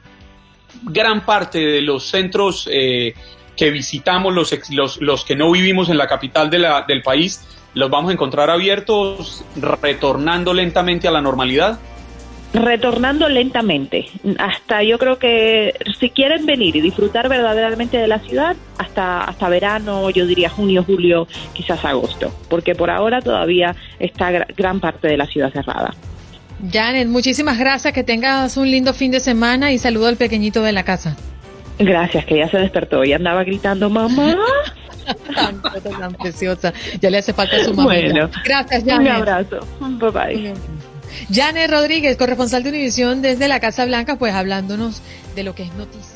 gran 0.84 1.26
parte 1.26 1.60
de 1.60 1.82
los 1.82 2.06
centros 2.06 2.68
eh, 2.72 3.14
que 3.56 3.72
visitamos, 3.72 4.34
los, 4.34 4.58
los, 4.72 5.02
los, 5.02 5.26
que 5.26 5.36
no 5.36 5.52
vivimos 5.52 5.90
en 5.90 5.98
la 5.98 6.08
capital 6.08 6.50
de 6.50 6.60
la, 6.60 6.84
del 6.88 7.02
país, 7.02 7.42
los 7.74 7.90
vamos 7.90 8.10
a 8.10 8.14
encontrar 8.14 8.50
abiertos, 8.50 9.44
retornando 9.56 10.54
lentamente 10.54 11.08
a 11.08 11.12
la 11.12 11.22
normalidad? 11.22 11.80
Retornando 12.54 13.28
lentamente. 13.30 14.06
Hasta 14.38 14.84
yo 14.84 15.00
creo 15.00 15.18
que 15.18 15.74
si 16.00 16.12
quieren 16.12 16.46
venir 16.46 16.76
y 16.76 16.82
disfrutar 16.82 17.28
verdaderamente 17.28 17.98
de 17.98 18.08
la 18.08 18.20
ciudad, 18.20 18.56
hasta, 18.78 19.24
hasta 19.24 19.50
verano, 19.50 20.12
yo 20.12 20.28
diría 20.28 20.50
junio, 20.50 20.84
julio, 20.84 21.28
quizás 21.54 21.84
agosto, 21.84 22.32
porque 22.50 22.76
por 22.76 22.92
ahora 22.92 23.22
todavía 23.22 23.76
está 24.00 24.32
gran 24.32 24.80
parte 24.80 25.08
de 25.08 25.18
la 25.18 25.26
ciudad 25.26 25.52
cerrada. 25.52 25.96
Janet, 26.72 27.08
muchísimas 27.08 27.58
gracias, 27.58 27.94
que 27.94 28.04
tengas 28.04 28.58
un 28.58 28.70
lindo 28.70 28.94
fin 28.94 29.12
de 29.12 29.20
semana 29.20 29.72
y 29.72 29.78
saludo 29.78 30.08
al 30.08 30.16
pequeñito 30.16 30.64
de 30.64 30.72
la 30.72 30.84
casa. 30.84 31.16
Gracias, 31.80 32.26
que 32.26 32.38
ya 32.38 32.50
se 32.50 32.58
despertó 32.58 33.04
y 33.04 33.14
andaba 33.14 33.44
gritando, 33.44 33.90
mamá. 33.90 34.36
tan, 35.36 35.62
tan 36.00 36.14
preciosa. 36.14 36.74
Ya 37.02 37.10
le 37.10 37.18
hace 37.18 37.34
falta 37.34 37.64
su 37.64 37.74
mamá. 37.74 37.86
Bueno, 37.86 38.30
gracias, 38.46 38.84
Janet. 38.86 39.12
Un 39.12 39.18
abrazo. 39.18 39.60
Bye 39.80 40.12
bye. 40.12 40.54
Janet 41.32 41.70
Rodríguez, 41.70 42.18
corresponsal 42.18 42.64
de 42.64 42.70
Univisión 42.70 43.22
desde 43.22 43.48
la 43.48 43.60
Casa 43.60 43.86
Blanca, 43.86 44.16
pues 44.18 44.34
hablándonos 44.34 45.02
de 45.36 45.44
lo 45.44 45.56
que 45.56 45.64
es 45.64 45.74
noticia. 45.74 46.14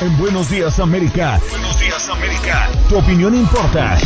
En 0.00 0.18
Buenos 0.18 0.50
Días 0.50 0.80
América. 0.80 1.38
Buenos 1.50 1.78
Días 1.78 2.08
América. 2.08 2.68
Tu 2.88 2.98
opinión 2.98 3.34
importa. 3.34 3.98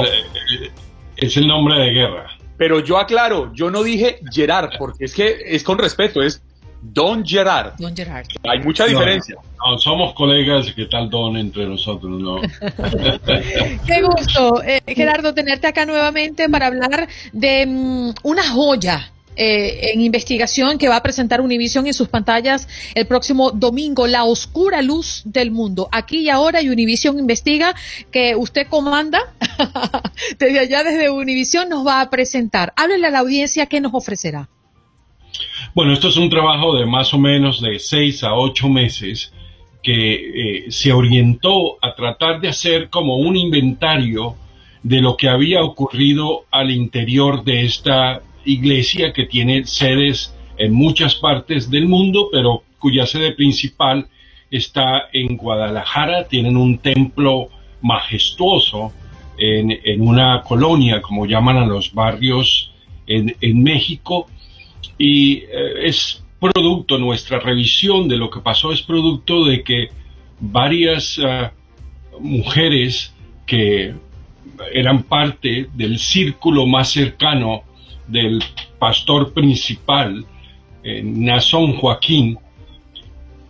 es 1.17 1.35
el 1.39 1.49
nombre 1.49 1.79
de 1.79 1.93
guerra. 1.93 2.27
Pero 2.59 2.81
yo 2.81 2.99
aclaro, 2.99 3.55
yo 3.55 3.71
no 3.71 3.83
dije 3.83 4.21
Gerard, 4.31 4.73
porque 4.79 5.07
es 5.07 5.15
que 5.15 5.45
es 5.47 5.65
con 5.65 5.79
respeto, 5.79 6.23
es 6.23 6.43
Don 6.83 7.25
Gerard. 7.25 7.75
Don 7.79 7.97
Gerard. 7.97 8.27
Hay 8.43 8.59
mucha 8.59 8.87
diferencia. 8.87 9.37
No, 9.65 9.79
somos 9.79 10.15
colegas, 10.15 10.73
¿qué 10.75 10.87
tal 10.87 11.09
Don 11.09 11.37
entre 11.37 11.67
nosotros? 11.67 12.21
No. 12.21 12.41
Qué 13.87 14.03
gusto, 14.03 14.63
eh, 14.65 14.83
Gerardo, 14.89 15.33
tenerte 15.33 15.69
acá 15.69 15.87
nuevamente 15.87 16.49
para 16.49 16.67
hablar 16.67 17.09
de 17.33 17.67
mm, 17.67 18.15
una 18.25 18.43
joya 18.49 19.13
eh, 19.37 19.93
en 19.95 20.01
investigación 20.03 20.77
que 20.77 20.89
va 20.89 20.97
a 20.97 21.03
presentar 21.03 21.41
Univision 21.41 21.87
en 21.87 21.95
sus 21.95 22.09
pantallas 22.09 22.69
el 22.95 23.07
próximo 23.07 23.51
domingo, 23.53 24.07
La 24.07 24.25
Oscura 24.25 24.83
Luz 24.83 25.23
del 25.25 25.51
Mundo. 25.51 25.89
Aquí 25.93 26.19
y 26.19 26.29
ahora 26.29 26.61
y 26.61 26.69
Univision 26.69 27.19
investiga 27.19 27.75
que 28.11 28.37
usted 28.37 28.67
comanda 28.67 29.33
desde 30.39 30.59
allá, 30.59 30.83
desde 30.83 31.09
Univision, 31.09 31.69
nos 31.69 31.87
va 31.87 32.01
a 32.01 32.11
presentar. 32.11 32.75
Háblele 32.77 33.07
a 33.07 33.11
la 33.11 33.21
audiencia 33.21 33.67
qué 33.67 33.81
nos 33.81 33.95
ofrecerá. 33.95 34.49
Bueno, 35.75 35.93
esto 35.93 36.09
es 36.09 36.17
un 36.17 36.29
trabajo 36.29 36.77
de 36.77 36.87
más 36.87 37.15
o 37.15 37.19
menos 37.19 37.61
de 37.61 37.79
seis 37.79 38.23
a 38.25 38.35
ocho 38.35 38.69
meses 38.69 39.33
que 39.83 40.15
eh, 40.67 40.71
se 40.71 40.93
orientó 40.93 41.79
a 41.83 41.95
tratar 41.95 42.41
de 42.41 42.49
hacer 42.49 42.89
como 42.89 43.17
un 43.17 43.37
inventario 43.37 44.37
de 44.83 45.01
lo 45.01 45.17
que 45.17 45.29
había 45.29 45.63
ocurrido 45.63 46.45
al 46.51 46.71
interior 46.71 47.45
de 47.45 47.65
esta 47.65 48.23
iglesia 48.45 49.13
que 49.13 49.27
tiene 49.27 49.65
sedes 49.65 50.35
en 50.57 50.73
muchas 50.73 51.15
partes 51.15 51.71
del 51.71 51.89
mundo, 51.89 52.29
pero 52.31 52.63
cuya 52.79 53.07
sede 53.07 53.33
principal 53.33 54.07
está 54.51 55.09
en 55.13 55.37
Guadalajara. 55.37 56.29
Tienen 56.29 56.57
un 56.57 56.79
templo 56.79 57.49
majestuoso 57.81 58.93
en, 59.39 60.01
una 60.01 60.43
colonia, 60.43 61.01
como 61.01 61.27
llaman 61.27 61.57
a 61.57 61.67
los 61.67 61.93
barrios 61.93 62.71
en, 63.07 63.35
en 63.41 63.63
México, 63.63 64.29
y 64.99 65.39
eh, 65.39 65.87
es 65.87 66.23
producto, 66.41 66.99
nuestra 66.99 67.39
revisión 67.39 68.09
de 68.09 68.17
lo 68.17 68.31
que 68.31 68.41
pasó 68.41 68.73
es 68.73 68.83
producto 68.83 69.45
de 69.45 69.63
que 69.63 69.89
varias 70.41 71.19
ah, 71.25 71.53
mujeres 72.21 73.15
que 73.47 73.95
eran 74.73 75.05
parte 75.05 75.69
del 75.75 75.99
círculo 75.99 76.67
más 76.67 76.91
cercano 76.91 77.63
del 78.09 78.43
pastor 78.79 79.33
principal, 79.33 80.25
eh, 80.83 81.03
Nazón 81.05 81.75
Joaquín, 81.75 82.39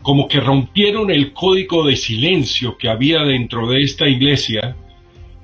como 0.03 0.29
que 0.29 0.41
rompieron 0.41 1.11
el 1.11 1.33
código 1.33 1.87
de 1.87 1.97
silencio 1.97 2.77
que 2.77 2.89
había 2.89 3.23
dentro 3.23 3.69
de 3.69 3.83
esta 3.83 4.09
iglesia 4.09 4.77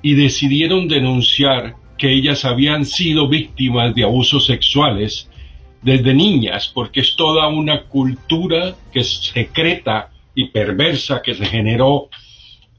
y 0.01 0.13
decidieron 0.13 0.87
denunciar 0.87 1.75
que 1.97 2.13
ellas 2.13 2.45
habían 2.45 2.85
sido 2.85 3.27
víctimas 3.27 3.95
de 3.95 4.03
abusos 4.03 4.45
sexuales 4.45 5.28
desde 5.81 6.13
niñas, 6.13 6.69
porque 6.73 6.99
es 7.01 7.15
toda 7.15 7.47
una 7.47 7.83
cultura 7.83 8.75
que 8.91 8.99
es 8.99 9.31
secreta 9.33 10.11
y 10.35 10.45
perversa 10.45 11.21
que 11.21 11.33
se 11.33 11.45
generó 11.45 12.09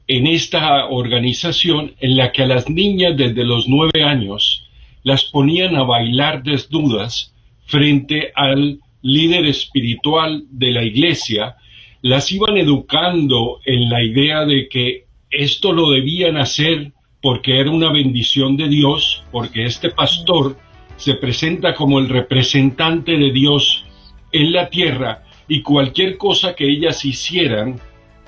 en 0.07 0.27
esta 0.27 0.87
organización 0.87 1.95
en 1.99 2.17
la 2.17 2.31
que 2.31 2.43
a 2.43 2.47
las 2.47 2.69
niñas 2.69 3.15
desde 3.17 3.43
los 3.43 3.67
nueve 3.67 4.03
años 4.03 4.67
las 5.03 5.23
ponían 5.23 5.75
a 5.75 5.83
bailar 5.83 6.43
desnudas 6.43 7.33
frente 7.65 8.31
al 8.35 8.79
líder 9.01 9.45
espiritual 9.45 10.43
de 10.51 10.71
la 10.71 10.83
iglesia, 10.83 11.55
las 12.01 12.31
iban 12.31 12.57
educando 12.57 13.61
en 13.65 13.89
la 13.89 14.03
idea 14.03 14.45
de 14.45 14.67
que 14.67 15.05
esto 15.29 15.71
lo 15.71 15.91
debían 15.91 16.37
hacer 16.37 16.91
porque 17.21 17.59
era 17.59 17.71
una 17.71 17.91
bendición 17.91 18.57
de 18.57 18.67
Dios, 18.67 19.23
porque 19.31 19.65
este 19.65 19.89
pastor 19.91 20.57
se 21.01 21.15
presenta 21.15 21.73
como 21.73 21.97
el 21.97 22.07
representante 22.07 23.13
de 23.17 23.31
Dios 23.31 23.83
en 24.31 24.53
la 24.53 24.69
tierra 24.69 25.23
y 25.47 25.63
cualquier 25.63 26.15
cosa 26.17 26.53
que 26.55 26.69
ellas 26.69 27.03
hicieran 27.03 27.79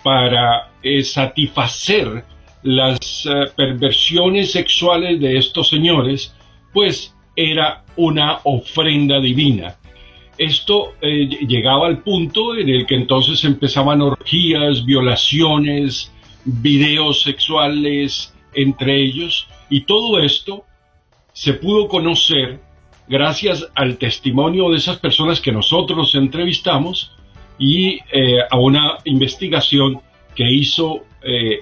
para 0.04 0.72
eh, 0.82 1.04
satisfacer 1.04 2.26
las 2.64 3.28
eh, 3.28 3.52
perversiones 3.56 4.52
sexuales 4.52 5.20
de 5.20 5.38
estos 5.38 5.70
señores, 5.70 6.36
pues 6.74 7.16
era 7.36 7.84
una 7.96 8.40
ofrenda 8.44 9.20
divina. 9.20 9.76
Esto 10.38 10.96
eh, 11.00 11.28
llegaba 11.48 11.86
al 11.86 12.02
punto 12.02 12.56
en 12.56 12.70
el 12.70 12.88
que 12.88 12.96
entonces 12.96 13.44
empezaban 13.44 14.02
orgías, 14.02 14.84
violaciones, 14.84 16.12
videos 16.44 17.22
sexuales 17.22 18.34
entre 18.56 19.00
ellos, 19.00 19.48
y 19.70 19.82
todo 19.82 20.20
esto 20.20 20.66
se 21.34 21.54
pudo 21.54 21.88
conocer 21.88 22.60
gracias 23.08 23.68
al 23.76 23.98
testimonio 23.98 24.70
de 24.70 24.78
esas 24.78 24.98
personas 24.98 25.42
que 25.42 25.52
nosotros 25.52 26.16
entrevistamos 26.16 27.12
y 27.58 28.00
eh, 28.12 28.40
a 28.50 28.58
una 28.58 28.98
investigación 29.06 30.00
que 30.36 30.50
hizo 30.50 31.06
eh, 31.22 31.60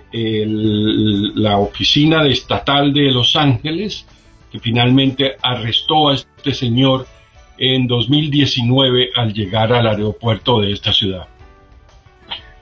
la 1.35 1.57
oficina 1.57 2.25
estatal 2.27 2.93
de 2.93 3.11
Los 3.11 3.35
Ángeles, 3.35 4.05
que 4.51 4.59
finalmente 4.59 5.35
arrestó 5.41 6.09
a 6.09 6.15
este 6.15 6.53
señor 6.53 7.05
en 7.57 7.87
2019 7.87 9.11
al 9.15 9.33
llegar 9.33 9.71
al 9.71 9.87
aeropuerto 9.87 10.61
de 10.61 10.71
esta 10.71 10.91
ciudad. 10.91 11.27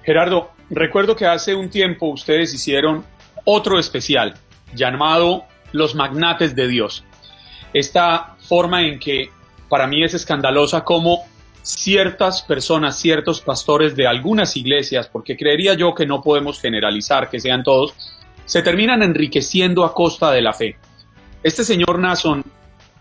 Gerardo, 0.04 0.52
recuerdo 0.70 1.16
que 1.16 1.26
hace 1.26 1.56
un 1.56 1.70
tiempo 1.70 2.08
ustedes 2.08 2.54
hicieron 2.54 3.06
otro 3.46 3.80
especial 3.80 4.34
llamado 4.76 5.46
Los 5.72 5.96
Magnates 5.96 6.56
de 6.56 6.68
Dios. 6.68 7.04
Esta 7.74 8.36
forma 8.48 8.88
en 8.88 9.00
que 9.00 9.30
para 9.70 9.88
mí 9.88 10.04
es 10.04 10.14
escandalosa 10.14 10.84
como 10.84 11.24
ciertas 11.62 12.42
personas, 12.42 12.98
ciertos 12.98 13.42
pastores 13.42 13.96
de 13.96 14.08
algunas 14.08 14.58
iglesias, 14.58 15.08
porque 15.08 15.38
creería 15.38 15.76
yo 15.76 15.94
que 15.94 16.06
no 16.06 16.22
podemos 16.22 16.60
generalizar 16.60 17.30
que 17.30 17.40
sean 17.40 17.64
todos, 17.64 17.94
se 18.46 18.64
terminan 18.64 19.04
enriqueciendo 19.04 19.86
a 19.86 19.94
costa 19.94 20.32
de 20.32 20.42
la 20.42 20.54
fe. 20.54 20.78
Este 21.44 21.64
señor 21.64 22.00
Nason, 22.00 22.44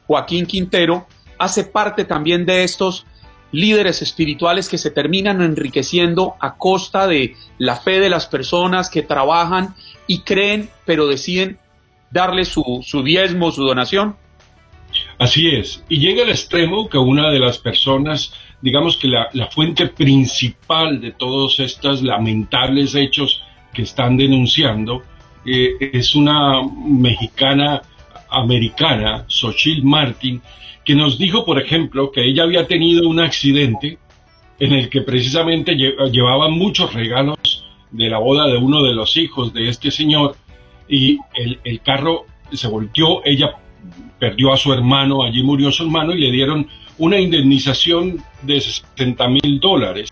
Joaquín 0.07 0.45
Quintero, 0.45 1.07
hace 1.39 1.65
parte 1.65 2.05
también 2.05 2.45
de 2.45 2.65
estos 2.65 3.07
líderes 3.51 4.03
espirituales 4.03 4.69
que 4.69 4.77
se 4.77 4.91
terminan 4.91 5.41
enriqueciendo 5.41 6.35
a 6.41 6.57
costa 6.57 7.07
de 7.07 7.35
la 7.57 7.77
fe 7.77 8.01
de 8.01 8.11
las 8.11 8.27
personas 8.27 8.91
que 8.91 9.03
trabajan 9.03 9.75
y 10.07 10.21
creen, 10.21 10.69
pero 10.85 11.07
deciden 11.07 11.59
darle 12.10 12.44
su, 12.44 12.80
su 12.82 13.02
diezmo, 13.02 13.50
su 13.50 13.64
donación. 13.64 14.16
Así 15.18 15.49
es, 15.49 15.84
y 15.88 15.99
llega 15.99 16.23
al 16.23 16.30
extremo 16.30 16.88
que 16.88 16.97
una 16.97 17.30
de 17.30 17.38
las 17.38 17.58
personas, 17.58 18.32
digamos 18.62 18.97
que 18.97 19.08
la, 19.08 19.49
fuente 19.50 19.88
principal 19.88 21.00
de 21.00 21.12
todos 21.12 21.60
estos 21.60 22.02
lamentables 22.02 22.94
hechos 22.94 23.42
que 23.73 23.82
están 23.82 24.16
denunciando, 24.16 25.02
eh, 25.44 25.90
es 25.92 26.14
una 26.14 26.62
mexicana 26.62 27.82
americana, 28.30 29.25
Xochitl 29.26 29.84
Martin, 29.84 30.40
que 30.84 30.94
nos 30.94 31.18
dijo, 31.18 31.44
por 31.44 31.60
ejemplo, 31.60 32.12
que 32.12 32.25
ella 32.25 32.44
había 32.44 32.66
tenido 32.66 33.08
un 33.08 33.21
accidente 33.21 33.99
en 34.58 34.73
el 34.73 34.88
que 34.88 35.02
precisamente 35.02 35.75
llevaba 35.75 36.49
muchos 36.49 36.94
regalos 36.94 37.64
de 37.90 38.08
la 38.08 38.18
boda 38.18 38.47
de 38.47 38.56
uno 38.56 38.82
de 38.82 38.94
los 38.94 39.16
hijos 39.16 39.52
de 39.52 39.68
este 39.68 39.90
señor 39.90 40.36
y 40.89 41.19
el, 41.35 41.61
el 41.65 41.81
carro 41.81 42.27
se 42.53 42.69
volteó, 42.69 43.23
ella 43.25 43.53
perdió 44.19 44.53
a 44.53 44.57
su 44.57 44.73
hermano, 44.73 45.23
allí 45.23 45.43
murió 45.43 45.71
su 45.71 45.85
hermano 45.85 46.15
y 46.15 46.21
le 46.21 46.33
dieron 46.33 46.67
una 46.99 47.19
indemnización 47.19 48.23
de 48.43 48.61
60 48.61 49.29
mil 49.29 49.61
dólares. 49.61 50.09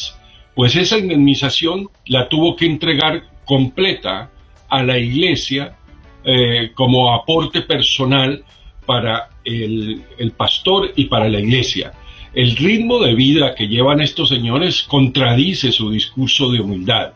Pues 0.55 0.77
esa 0.77 0.99
indemnización 0.99 1.89
la 2.07 2.29
tuvo 2.29 2.57
que 2.57 2.67
entregar 2.67 3.25
completa 3.45 4.31
a 4.69 4.83
la 4.83 4.99
iglesia 4.99 5.77
eh, 6.25 6.73
como 6.75 7.13
aporte 7.13 7.63
personal 7.63 8.43
para 8.85 9.29
el, 9.45 10.03
pastor 10.37 10.93
y 10.97 11.07
para 11.07 11.29
la 11.29 11.41
iglesia. 11.41 11.93
El 12.35 12.57
ritmo 12.57 13.01
de 13.01 13.15
vida 13.15 13.55
que 13.55 13.69
llevan 13.69 14.01
estos 14.01 14.29
señores 14.29 14.83
contradice 14.83 15.73
su 15.73 15.91
discurso 15.91 16.51
de 16.51 16.61
humildad. 16.61 17.13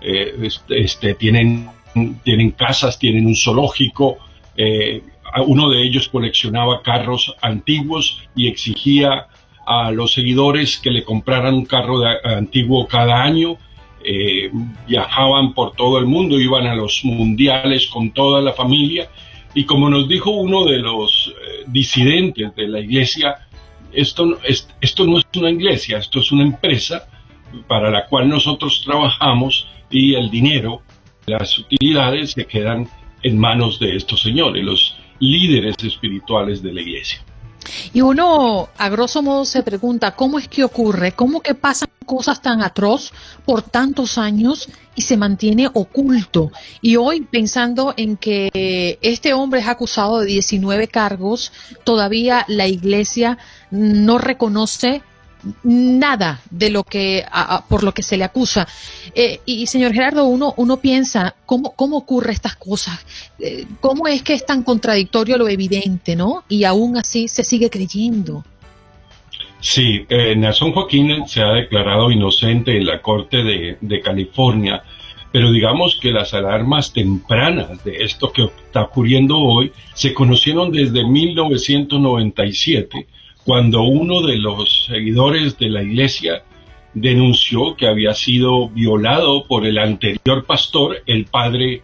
Eh, 0.00 0.34
este, 0.42 0.80
este, 0.80 1.14
tienen, 1.14 1.68
tienen 2.22 2.52
casas, 2.52 2.98
tienen 2.98 3.26
un 3.26 3.36
zoológico, 3.36 4.18
eh, 4.56 5.02
uno 5.46 5.70
de 5.70 5.82
ellos 5.82 6.08
coleccionaba 6.08 6.82
carros 6.82 7.34
antiguos 7.40 8.22
y 8.34 8.48
exigía 8.48 9.26
a 9.66 9.90
los 9.92 10.12
seguidores 10.12 10.78
que 10.78 10.90
le 10.90 11.04
compraran 11.04 11.54
un 11.54 11.66
carro 11.66 12.02
antiguo 12.24 12.86
cada 12.88 13.22
año. 13.22 13.56
Eh, 14.02 14.50
viajaban 14.88 15.52
por 15.52 15.76
todo 15.76 15.98
el 15.98 16.06
mundo, 16.06 16.40
iban 16.40 16.66
a 16.66 16.74
los 16.74 17.04
mundiales 17.04 17.86
con 17.86 18.12
toda 18.12 18.40
la 18.40 18.54
familia 18.54 19.10
y 19.54 19.64
como 19.64 19.90
nos 19.90 20.08
dijo 20.08 20.30
uno 20.30 20.64
de 20.64 20.78
los 20.78 21.28
eh, 21.28 21.64
disidentes 21.66 22.54
de 22.54 22.68
la 22.68 22.80
iglesia, 22.80 23.48
esto, 23.92 24.38
esto 24.80 25.04
no 25.04 25.18
es 25.18 25.26
una 25.36 25.50
iglesia, 25.50 25.98
esto 25.98 26.20
es 26.20 26.30
una 26.30 26.44
empresa 26.44 27.08
para 27.66 27.90
la 27.90 28.06
cual 28.06 28.28
nosotros 28.28 28.82
trabajamos 28.84 29.66
y 29.90 30.14
el 30.14 30.30
dinero, 30.30 30.82
las 31.30 31.58
utilidades 31.58 32.32
se 32.32 32.46
quedan 32.46 32.88
en 33.22 33.38
manos 33.38 33.78
de 33.78 33.96
estos 33.96 34.22
señores. 34.22 34.64
Los 34.64 34.96
líderes 35.18 35.76
espirituales 35.82 36.62
de 36.62 36.72
la 36.72 36.80
iglesia. 36.80 37.20
Y 37.92 38.00
uno, 38.00 38.68
a 38.76 38.88
grosso 38.88 39.22
modo, 39.22 39.44
se 39.44 39.62
pregunta, 39.62 40.12
¿cómo 40.12 40.38
es 40.38 40.48
que 40.48 40.64
ocurre? 40.64 41.12
¿Cómo 41.12 41.40
que 41.40 41.54
pasan 41.54 41.90
cosas 42.06 42.40
tan 42.42 42.62
atroz 42.62 43.12
por 43.44 43.62
tantos 43.62 44.18
años 44.18 44.68
y 44.94 45.02
se 45.02 45.16
mantiene 45.16 45.68
oculto? 45.72 46.50
Y 46.80 46.96
hoy, 46.96 47.20
pensando 47.20 47.94
en 47.96 48.16
que 48.16 48.98
este 49.02 49.34
hombre 49.34 49.60
es 49.60 49.68
acusado 49.68 50.20
de 50.20 50.26
19 50.26 50.88
cargos, 50.88 51.52
todavía 51.84 52.44
la 52.48 52.66
iglesia 52.66 53.38
no 53.70 54.18
reconoce 54.18 55.02
nada 55.62 56.40
de 56.50 56.70
lo 56.70 56.84
que 56.84 57.24
por 57.68 57.82
lo 57.82 57.92
que 57.92 58.02
se 58.02 58.16
le 58.16 58.24
acusa. 58.24 58.66
Eh, 59.14 59.40
y 59.44 59.66
señor 59.66 59.92
Gerardo 59.92 60.24
uno 60.24 60.54
uno 60.56 60.78
piensa 60.78 61.34
cómo 61.46 61.74
cómo 61.74 61.98
ocurre 61.98 62.32
estas 62.32 62.56
cosas 62.56 63.04
eh, 63.40 63.66
cómo 63.80 64.06
es 64.06 64.22
que 64.22 64.34
es 64.34 64.46
tan 64.46 64.62
contradictorio 64.62 65.36
lo 65.36 65.48
evidente 65.48 66.14
no 66.14 66.44
y 66.48 66.64
aún 66.64 66.96
así 66.96 67.28
se 67.28 67.44
sigue 67.44 67.70
creyendo. 67.70 68.44
Sí 69.60 70.06
eh, 70.08 70.34
Nelson 70.36 70.72
Joaquín 70.72 71.26
se 71.26 71.42
ha 71.42 71.52
declarado 71.52 72.10
inocente 72.10 72.76
en 72.76 72.86
la 72.86 73.02
corte 73.02 73.42
de, 73.42 73.78
de 73.80 74.00
California 74.00 74.82
pero 75.32 75.50
digamos 75.52 75.98
que 76.00 76.12
las 76.12 76.32
alarmas 76.34 76.92
tempranas 76.92 77.82
de 77.84 78.02
esto 78.02 78.32
que 78.32 78.44
está 78.44 78.82
ocurriendo 78.82 79.38
hoy 79.38 79.72
se 79.94 80.12
conocieron 80.12 80.72
desde 80.72 81.04
1997 81.04 83.06
cuando 83.44 83.82
uno 83.82 84.22
de 84.22 84.36
los 84.36 84.86
seguidores 84.86 85.58
de 85.58 85.68
la 85.68 85.82
iglesia 85.82 86.42
denunció 86.94 87.76
que 87.76 87.86
había 87.86 88.14
sido 88.14 88.68
violado 88.68 89.44
por 89.44 89.66
el 89.66 89.78
anterior 89.78 90.44
pastor, 90.44 91.02
el 91.06 91.26
padre, 91.26 91.82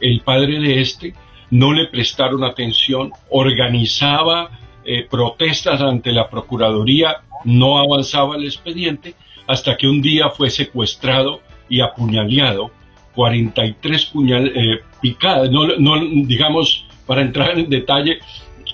el 0.00 0.20
padre 0.20 0.58
de 0.60 0.80
este, 0.80 1.14
no 1.50 1.72
le 1.72 1.86
prestaron 1.86 2.44
atención, 2.44 3.12
organizaba 3.28 4.50
eh, 4.84 5.06
protestas 5.08 5.80
ante 5.80 6.12
la 6.12 6.28
Procuraduría, 6.28 7.22
no 7.44 7.78
avanzaba 7.78 8.36
el 8.36 8.44
expediente 8.44 9.14
hasta 9.46 9.76
que 9.76 9.88
un 9.88 10.00
día 10.00 10.30
fue 10.30 10.50
secuestrado 10.50 11.40
y 11.68 11.80
apuñaleado, 11.80 12.70
43 13.14 14.06
puñal, 14.06 14.52
eh, 14.54 14.80
picadas, 15.00 15.50
no, 15.50 15.66
no, 15.78 15.98
digamos, 16.24 16.86
para 17.06 17.22
entrar 17.22 17.58
en 17.58 17.68
detalle, 17.68 18.20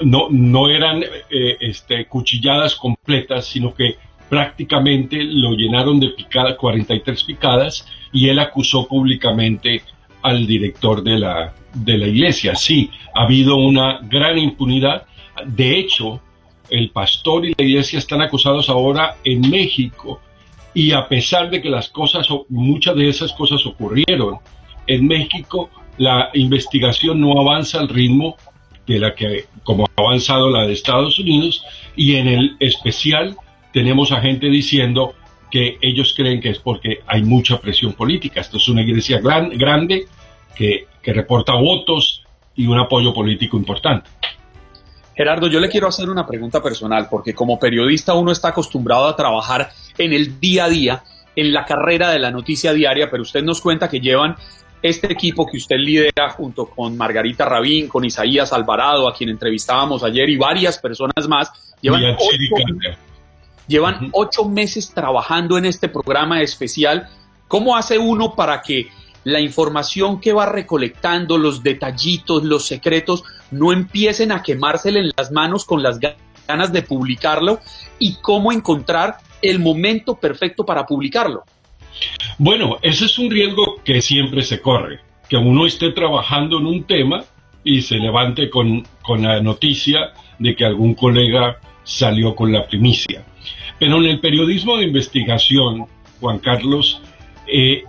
no, 0.03 0.29
no 0.31 0.69
eran 0.69 1.03
eh, 1.03 1.57
este, 1.61 2.07
cuchilladas 2.07 2.77
completas, 2.77 3.47
sino 3.47 3.75
que 3.75 3.97
prácticamente 4.29 5.23
lo 5.23 5.53
llenaron 5.53 6.01
de 6.01 6.11
picadas, 6.11 6.57
43 6.57 7.25
picadas, 7.25 7.87
y 8.13 8.29
él 8.29 8.39
acusó 8.39 8.87
públicamente 8.87 9.83
al 10.23 10.47
director 10.47 11.03
de 11.03 11.19
la, 11.19 11.55
de 11.73 11.99
la 11.99 12.07
iglesia. 12.07 12.55
Sí, 12.55 12.91
ha 13.15 13.23
habido 13.23 13.57
una 13.57 14.01
gran 14.03 14.39
impunidad. 14.39 15.07
De 15.45 15.79
hecho, 15.79 16.21
el 16.71 16.91
pastor 16.91 17.45
y 17.45 17.55
la 17.57 17.65
iglesia 17.65 17.99
están 17.99 18.23
acusados 18.23 18.69
ahora 18.69 19.17
en 19.25 19.49
México 19.49 20.21
y 20.75 20.93
a 20.93 21.09
pesar 21.09 21.49
de 21.49 21.63
que 21.63 21.71
las 21.71 21.89
cosas, 21.89 22.27
muchas 22.49 22.97
de 22.97 23.09
esas 23.09 23.33
cosas 23.33 23.65
ocurrieron 23.65 24.39
en 24.87 25.07
México, 25.07 25.71
la 25.99 26.31
investigación 26.35 27.21
no 27.21 27.41
avanza 27.41 27.81
al 27.81 27.89
ritmo 27.89 28.37
de 28.87 28.99
la 28.99 29.15
que, 29.15 29.47
como 29.65 29.85
ha 29.85 30.01
avanzado 30.01 30.51
la 30.51 30.67
de 30.67 30.73
Estados 30.73 31.19
Unidos, 31.19 31.65
y 31.97 32.17
en 32.17 32.29
el 32.29 32.57
especial 32.61 33.37
tenemos 33.73 34.13
a 34.13 34.21
gente 34.21 34.49
diciendo 34.49 35.15
que 35.51 35.79
ellos 35.81 36.15
creen 36.17 36.41
que 36.41 36.51
es 36.51 36.59
porque 36.59 37.01
hay 37.07 37.23
mucha 37.23 37.61
presión 37.61 37.93
política. 37.93 38.41
Esto 38.41 38.57
es 38.57 38.69
una 38.69 38.83
iglesia 38.83 39.21
gran, 39.21 39.51
grande 39.51 40.07
que, 40.55 40.87
que 41.03 41.13
reporta 41.13 41.55
votos 41.55 42.25
y 42.55 42.67
un 42.67 42.79
apoyo 42.79 43.13
político 43.13 43.57
importante. 43.57 44.11
Gerardo, 45.15 45.47
yo 45.47 45.61
le 45.61 45.69
quiero 45.69 45.89
hacer 45.89 46.11
una 46.11 46.27
pregunta 46.27 46.63
personal, 46.63 47.09
porque 47.11 47.35
como 47.35 47.59
periodista 47.59 48.15
uno 48.15 48.33
está 48.33 48.49
acostumbrado 48.49 49.07
a 49.07 49.17
trabajar 49.17 49.71
en 49.97 50.13
el 50.13 50.39
día 50.41 50.67
a 50.67 50.69
día, 50.69 51.05
en 51.35 51.53
la 51.53 51.65
carrera 51.65 52.11
de 52.11 52.19
la 52.19 52.31
noticia 52.31 52.73
diaria, 52.73 53.11
pero 53.11 53.23
usted 53.23 53.43
nos 53.43 53.61
cuenta 53.61 53.89
que 53.89 54.01
llevan 54.01 54.37
este 54.83 55.13
equipo 55.13 55.47
que 55.47 55.57
usted 55.57 55.77
lidera 55.77 56.31
junto 56.31 56.67
con 56.67 56.97
Margarita 56.97 57.45
Rabín, 57.45 57.89
con 57.89 58.05
Isaías 58.05 58.53
Alvarado, 58.53 59.09
a 59.09 59.15
quien 59.15 59.31
entrevistábamos 59.31 60.03
ayer, 60.05 60.29
y 60.29 60.37
varias 60.37 60.79
personas 60.79 61.29
más, 61.29 61.51
llevan, 61.81 62.03
ocho, 62.15 62.29
llevan 63.67 64.11
ocho 64.13 64.45
meses 64.45 64.93
trabajando 64.93 65.59
en 65.59 65.67
este 65.67 65.89
programa 65.89 66.41
especial. 66.43 67.09
¿Cómo 67.49 67.77
hace 67.77 67.99
uno 67.99 68.35
para 68.35 68.63
que 68.63 68.89
la 69.25 69.41
información 69.41 70.21
que 70.21 70.33
va 70.33 70.47
recolectando, 70.47 71.37
los 71.37 71.63
detallitos, 71.63 72.45
los 72.45 72.67
secretos, 72.67 73.25
no 73.51 73.73
empiecen 73.73 74.31
a 74.31 74.43
quemársele 74.43 75.01
en 75.01 75.11
las 75.17 75.33
manos 75.33 75.65
con 75.65 75.83
las 75.83 75.99
ganas 75.99 76.73
de 76.73 76.83
publicarlo 76.83 77.59
y 77.99 78.17
cómo 78.21 78.53
encontrar 78.53 79.19
el 79.43 79.59
momento 79.59 80.15
perfecto 80.15 80.65
para 80.65 80.87
publicarlo. 80.87 81.45
Bueno, 82.39 82.79
ese 82.83 83.07
es 83.07 83.19
un 83.19 83.31
riesgo 83.31 83.83
que 83.85 84.03
siempre 84.03 84.43
se 84.43 84.61
corre, 84.61 85.01
que 85.29 85.37
uno 85.37 85.67
esté 85.67 85.93
trabajando 85.93 86.59
en 86.59 86.67
un 86.67 86.85
tema 86.85 87.25
y 87.65 87.83
se 87.83 87.97
levante 87.97 88.51
con, 88.51 88.87
con 89.03 89.23
la 89.23 89.41
noticia 89.41 90.13
de 90.39 90.55
que 90.55 90.65
algún 90.65 90.95
colega 90.95 91.59
salió 91.83 92.35
con 92.35 92.53
la 92.53 92.67
primicia. 92.67 93.25
Pero 93.79 93.97
en 93.99 94.05
el 94.05 94.21
periodismo 94.21 94.77
de 94.77 94.85
investigación, 94.85 95.87
Juan 96.21 96.39
Carlos, 96.39 97.01
eh, 97.47 97.85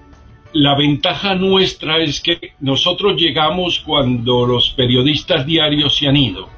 la 0.54 0.76
ventaja 0.76 1.36
nuestra 1.36 1.98
es 2.00 2.22
que 2.22 2.54
nosotros 2.60 3.20
llegamos 3.20 3.80
cuando 3.80 4.46
los 4.46 4.72
periodistas 4.72 5.46
diarios 5.46 5.96
se 5.98 6.08
han 6.08 6.16
ido, 6.16 6.50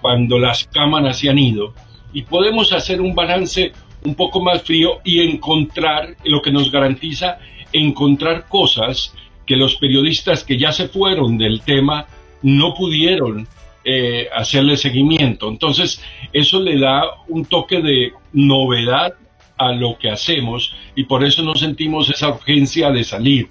cuando 0.00 0.38
las 0.38 0.64
cámaras 0.66 1.18
se 1.18 1.30
han 1.30 1.38
ido, 1.38 1.74
y 2.12 2.22
podemos 2.22 2.72
hacer 2.72 3.00
un 3.00 3.14
balance 3.14 3.72
un 4.04 4.14
poco 4.14 4.40
más 4.40 4.62
frío 4.62 5.00
y 5.04 5.20
encontrar 5.20 6.16
lo 6.24 6.42
que 6.42 6.50
nos 6.50 6.70
garantiza 6.70 7.38
encontrar 7.72 8.48
cosas 8.48 9.14
que 9.46 9.56
los 9.56 9.76
periodistas 9.76 10.44
que 10.44 10.58
ya 10.58 10.72
se 10.72 10.88
fueron 10.88 11.38
del 11.38 11.62
tema 11.62 12.06
no 12.42 12.74
pudieron 12.74 13.48
eh, 13.84 14.28
hacerle 14.34 14.76
seguimiento. 14.76 15.48
Entonces, 15.48 16.02
eso 16.32 16.60
le 16.60 16.78
da 16.78 17.02
un 17.28 17.44
toque 17.46 17.80
de 17.80 18.12
novedad 18.32 19.14
a 19.58 19.72
lo 19.72 19.98
que 19.98 20.10
hacemos 20.10 20.74
y 20.94 21.04
por 21.04 21.24
eso 21.24 21.42
no 21.42 21.54
sentimos 21.54 22.10
esa 22.10 22.28
urgencia 22.28 22.90
de 22.90 23.04
salir. 23.04 23.48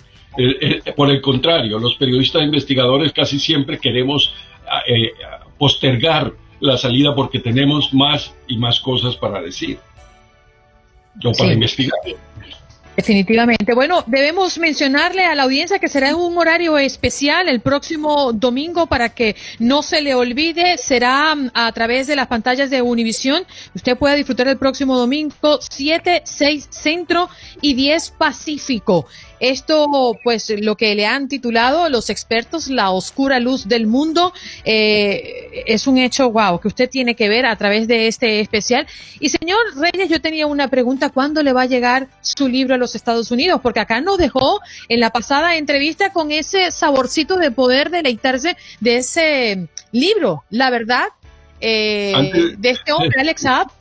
por 0.95 1.09
el 1.09 1.21
contrario, 1.21 1.77
los 1.77 1.95
periodistas 1.95 2.43
investigadores 2.43 3.11
casi 3.11 3.37
siempre 3.37 3.79
queremos 3.79 4.33
eh, 4.87 5.11
postergar 5.57 6.31
la 6.61 6.77
salida 6.77 7.13
porque 7.13 7.39
tenemos 7.39 7.93
más 7.93 8.33
y 8.47 8.57
más 8.57 8.79
cosas 8.79 9.15
para 9.17 9.41
decir 9.41 9.79
o 11.23 11.31
para 11.33 11.53
investigar. 11.53 11.97
Definitivamente. 12.95 13.73
Bueno, 13.73 14.03
debemos 14.05 14.57
mencionarle 14.57 15.23
a 15.23 15.33
la 15.33 15.43
audiencia 15.43 15.79
que 15.79 15.87
será 15.87 16.09
en 16.09 16.15
un 16.15 16.37
horario 16.37 16.77
especial 16.77 17.47
el 17.47 17.61
próximo 17.61 18.33
domingo 18.33 18.85
para 18.85 19.09
que 19.09 19.35
no 19.59 19.81
se 19.81 20.01
le 20.01 20.13
olvide. 20.13 20.77
Será 20.77 21.33
mm, 21.33 21.51
a 21.53 21.71
través 21.71 22.07
de 22.07 22.17
las 22.17 22.27
pantallas 22.27 22.69
de 22.69 22.81
Univisión. 22.81 23.43
Usted 23.73 23.97
puede 23.97 24.17
disfrutar 24.17 24.49
el 24.49 24.57
próximo 24.57 24.97
domingo 24.97 25.59
7, 25.61 26.23
6 26.25 26.67
Centro 26.69 27.29
y 27.61 27.75
10 27.75 28.11
Pacífico. 28.11 29.07
Esto, 29.41 30.19
pues, 30.23 30.53
lo 30.61 30.77
que 30.77 30.93
le 30.93 31.07
han 31.07 31.27
titulado 31.27 31.89
los 31.89 32.11
expertos 32.11 32.67
la 32.67 32.91
oscura 32.91 33.39
luz 33.39 33.67
del 33.67 33.87
mundo, 33.87 34.33
eh, 34.63 35.63
es 35.65 35.87
un 35.87 35.97
hecho, 35.97 36.29
wow, 36.31 36.59
que 36.59 36.67
usted 36.67 36.87
tiene 36.87 37.15
que 37.15 37.27
ver 37.27 37.47
a 37.47 37.55
través 37.55 37.87
de 37.87 38.07
este 38.07 38.39
especial. 38.39 38.85
Y 39.19 39.29
señor 39.29 39.57
Reyes, 39.75 40.09
yo 40.09 40.21
tenía 40.21 40.45
una 40.45 40.67
pregunta, 40.67 41.09
¿cuándo 41.09 41.41
le 41.41 41.53
va 41.53 41.63
a 41.63 41.65
llegar 41.65 42.07
su 42.21 42.47
libro 42.47 42.75
a 42.75 42.77
los 42.77 42.93
Estados 42.93 43.31
Unidos? 43.31 43.61
Porque 43.63 43.79
acá 43.79 43.99
nos 43.99 44.19
dejó 44.19 44.59
en 44.87 44.99
la 44.99 45.09
pasada 45.09 45.55
entrevista 45.55 46.13
con 46.13 46.31
ese 46.31 46.69
saborcito 46.69 47.37
de 47.37 47.49
poder 47.49 47.89
deleitarse 47.89 48.55
de 48.79 48.97
ese 48.97 49.67
libro, 49.91 50.43
la 50.51 50.69
verdad, 50.69 51.07
eh, 51.59 52.13
de 52.57 52.69
este 52.69 52.91
hombre, 52.91 53.19
Alex 53.19 53.41
Saab 53.41 53.80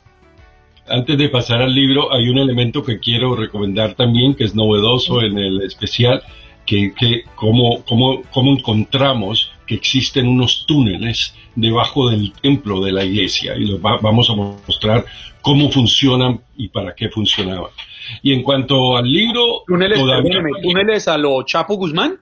antes 0.91 1.17
de 1.17 1.29
pasar 1.29 1.61
al 1.61 1.73
libro, 1.73 2.13
hay 2.13 2.29
un 2.29 2.37
elemento 2.37 2.83
que 2.83 2.99
quiero 2.99 3.35
recomendar 3.35 3.95
también, 3.95 4.35
que 4.35 4.43
es 4.43 4.55
novedoso 4.55 5.21
en 5.21 5.37
el 5.37 5.61
especial, 5.61 6.21
que, 6.65 6.93
que 6.93 7.23
cómo, 7.35 7.83
cómo, 7.85 8.21
cómo 8.31 8.51
encontramos 8.51 9.51
que 9.65 9.75
existen 9.75 10.27
unos 10.27 10.65
túneles 10.67 11.35
debajo 11.55 12.09
del 12.09 12.33
templo 12.33 12.81
de 12.81 12.91
la 12.91 13.03
iglesia 13.03 13.55
y 13.55 13.65
los 13.65 13.81
vamos 13.81 14.29
a 14.29 14.35
mostrar 14.35 15.05
cómo 15.41 15.71
funcionan 15.71 16.41
y 16.55 16.69
para 16.69 16.93
qué 16.95 17.09
funcionaban. 17.09 17.71
Y 18.21 18.33
en 18.33 18.43
cuanto 18.43 18.97
al 18.97 19.11
libro, 19.11 19.63
túneles, 19.65 19.99
túneles 20.61 21.07
a 21.07 21.17
lo 21.17 21.43
Chapo 21.43 21.75
Guzmán. 21.75 22.19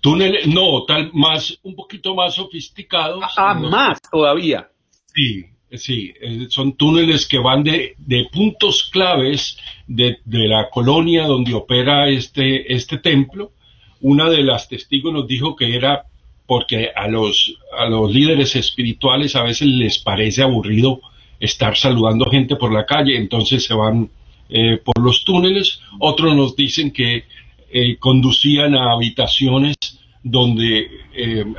Túneles, 0.00 0.46
no, 0.46 0.84
tal 0.84 1.10
más, 1.14 1.58
un 1.62 1.74
poquito 1.74 2.14
más 2.14 2.34
sofisticados. 2.34 3.24
Ah, 3.36 3.54
más 3.54 3.98
todavía. 4.10 4.68
Sí, 5.06 5.46
Sí, 5.76 6.12
eh, 6.20 6.46
son 6.48 6.76
túneles 6.76 7.26
que 7.26 7.38
van 7.38 7.64
de, 7.64 7.96
puntos 8.32 8.84
claves 8.84 9.56
de, 9.86 10.18
la 10.24 10.68
colonia 10.70 11.26
donde 11.26 11.54
opera 11.54 12.08
este, 12.08 12.72
este 12.72 12.98
templo. 12.98 13.52
Una 14.00 14.28
de 14.28 14.42
las 14.42 14.68
testigos 14.68 15.12
nos 15.12 15.26
dijo 15.26 15.56
que 15.56 15.74
era 15.74 16.04
porque 16.46 16.90
a 16.94 17.08
los, 17.08 17.56
a 17.76 17.86
los 17.86 18.12
líderes 18.12 18.54
espirituales 18.54 19.34
a 19.34 19.42
veces 19.42 19.66
les 19.68 19.98
parece 19.98 20.42
aburrido 20.42 21.00
estar 21.40 21.76
saludando 21.76 22.26
gente 22.26 22.56
por 22.56 22.72
la 22.72 22.84
calle, 22.84 23.16
entonces 23.16 23.64
se 23.64 23.74
van 23.74 24.10
eh, 24.50 24.78
por 24.84 25.02
los 25.02 25.24
túneles. 25.24 25.80
Otros 25.98 26.36
nos 26.36 26.54
dicen 26.54 26.92
que 26.92 27.24
eh, 27.72 27.96
conducían 27.98 28.74
a 28.74 28.92
habitaciones 28.92 29.76
donde 30.22 30.88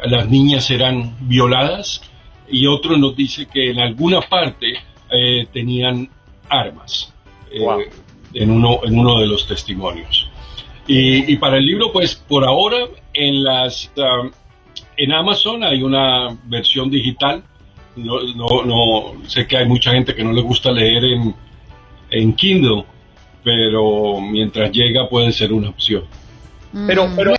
las 0.08 0.28
niñas 0.28 0.71
eran 0.71 1.15
violadas 1.28 2.01
y 2.49 2.67
otro 2.67 2.97
nos 2.97 3.15
dice 3.15 3.47
que 3.47 3.71
en 3.71 3.79
alguna 3.79 4.21
parte 4.21 4.73
eh, 5.12 5.47
tenían 5.51 6.10
armas 6.49 7.13
eh, 7.51 7.65
en, 8.34 8.51
uno, 8.51 8.79
en 8.84 8.97
uno 8.97 9.19
de 9.19 9.27
los 9.27 9.47
testimonios. 9.47 10.29
Y, 10.88 11.36
para 11.38 11.58
el 11.58 11.65
libro, 11.65 11.91
pues 11.91 12.15
por 12.15 12.45
ahora 12.45 12.77
en 13.12 13.43
las 13.43 13.91
um, 13.97 14.29
en 14.97 15.12
Amazon 15.13 15.63
hay 15.63 15.81
una 15.81 16.38
versión 16.45 16.91
digital. 16.91 17.43
No, 17.95 18.19
no, 18.63 19.27
sé 19.27 19.47
que 19.47 19.58
hay 19.58 19.65
mucha 19.65 19.91
gente 19.91 20.13
que 20.13 20.23
no 20.23 20.31
le 20.31 20.41
gusta 20.41 20.71
leer 20.71 21.03
en, 21.05 21.36
en 22.12 22.34
Kindle, 22.34 22.86
pero 23.43 24.19
mientras 24.21 24.71
llega 24.71 25.10
puede 25.10 25.31
ser 25.31 25.53
una 25.53 25.69
opción. 25.69 26.03
Pero, 26.88 27.10
pero 27.15 27.36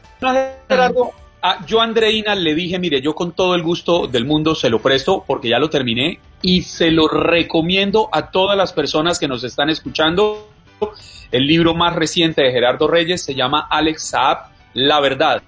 Gerardo, 1.48 1.64
yo 1.64 1.80
a 1.80 1.85
Andreina 1.85 2.35
le 2.35 2.56
dije, 2.56 2.76
mire, 2.78 3.00
yo 3.00 3.14
con 3.14 3.30
todo 3.30 3.54
el 3.54 3.62
gusto 3.62 4.09
del 4.09 4.24
mundo 4.24 4.56
se 4.56 4.68
lo 4.68 4.80
presto 4.80 5.22
porque 5.24 5.48
ya 5.48 5.61
lo 5.61 5.70
terminé 5.70 6.18
y 6.42 6.62
se 6.62 6.90
lo 6.90 7.06
recomiendo 7.06 8.09
a 8.11 8.32
todas 8.32 8.56
las 8.56 8.72
personas 8.72 9.20
que 9.20 9.28
nos 9.28 9.44
están 9.44 9.70
escuchando. 9.70 10.48
El 11.30 11.46
libro 11.46 11.74
más 11.74 11.94
reciente 11.94 12.42
de 12.42 12.50
Gerardo 12.50 12.88
Reyes 12.88 13.22
se 13.22 13.35
llama 13.35 13.68
Alex 13.70 14.09
Saab, 14.09 14.38
La 14.74 15.00
Verdad. 15.00 15.40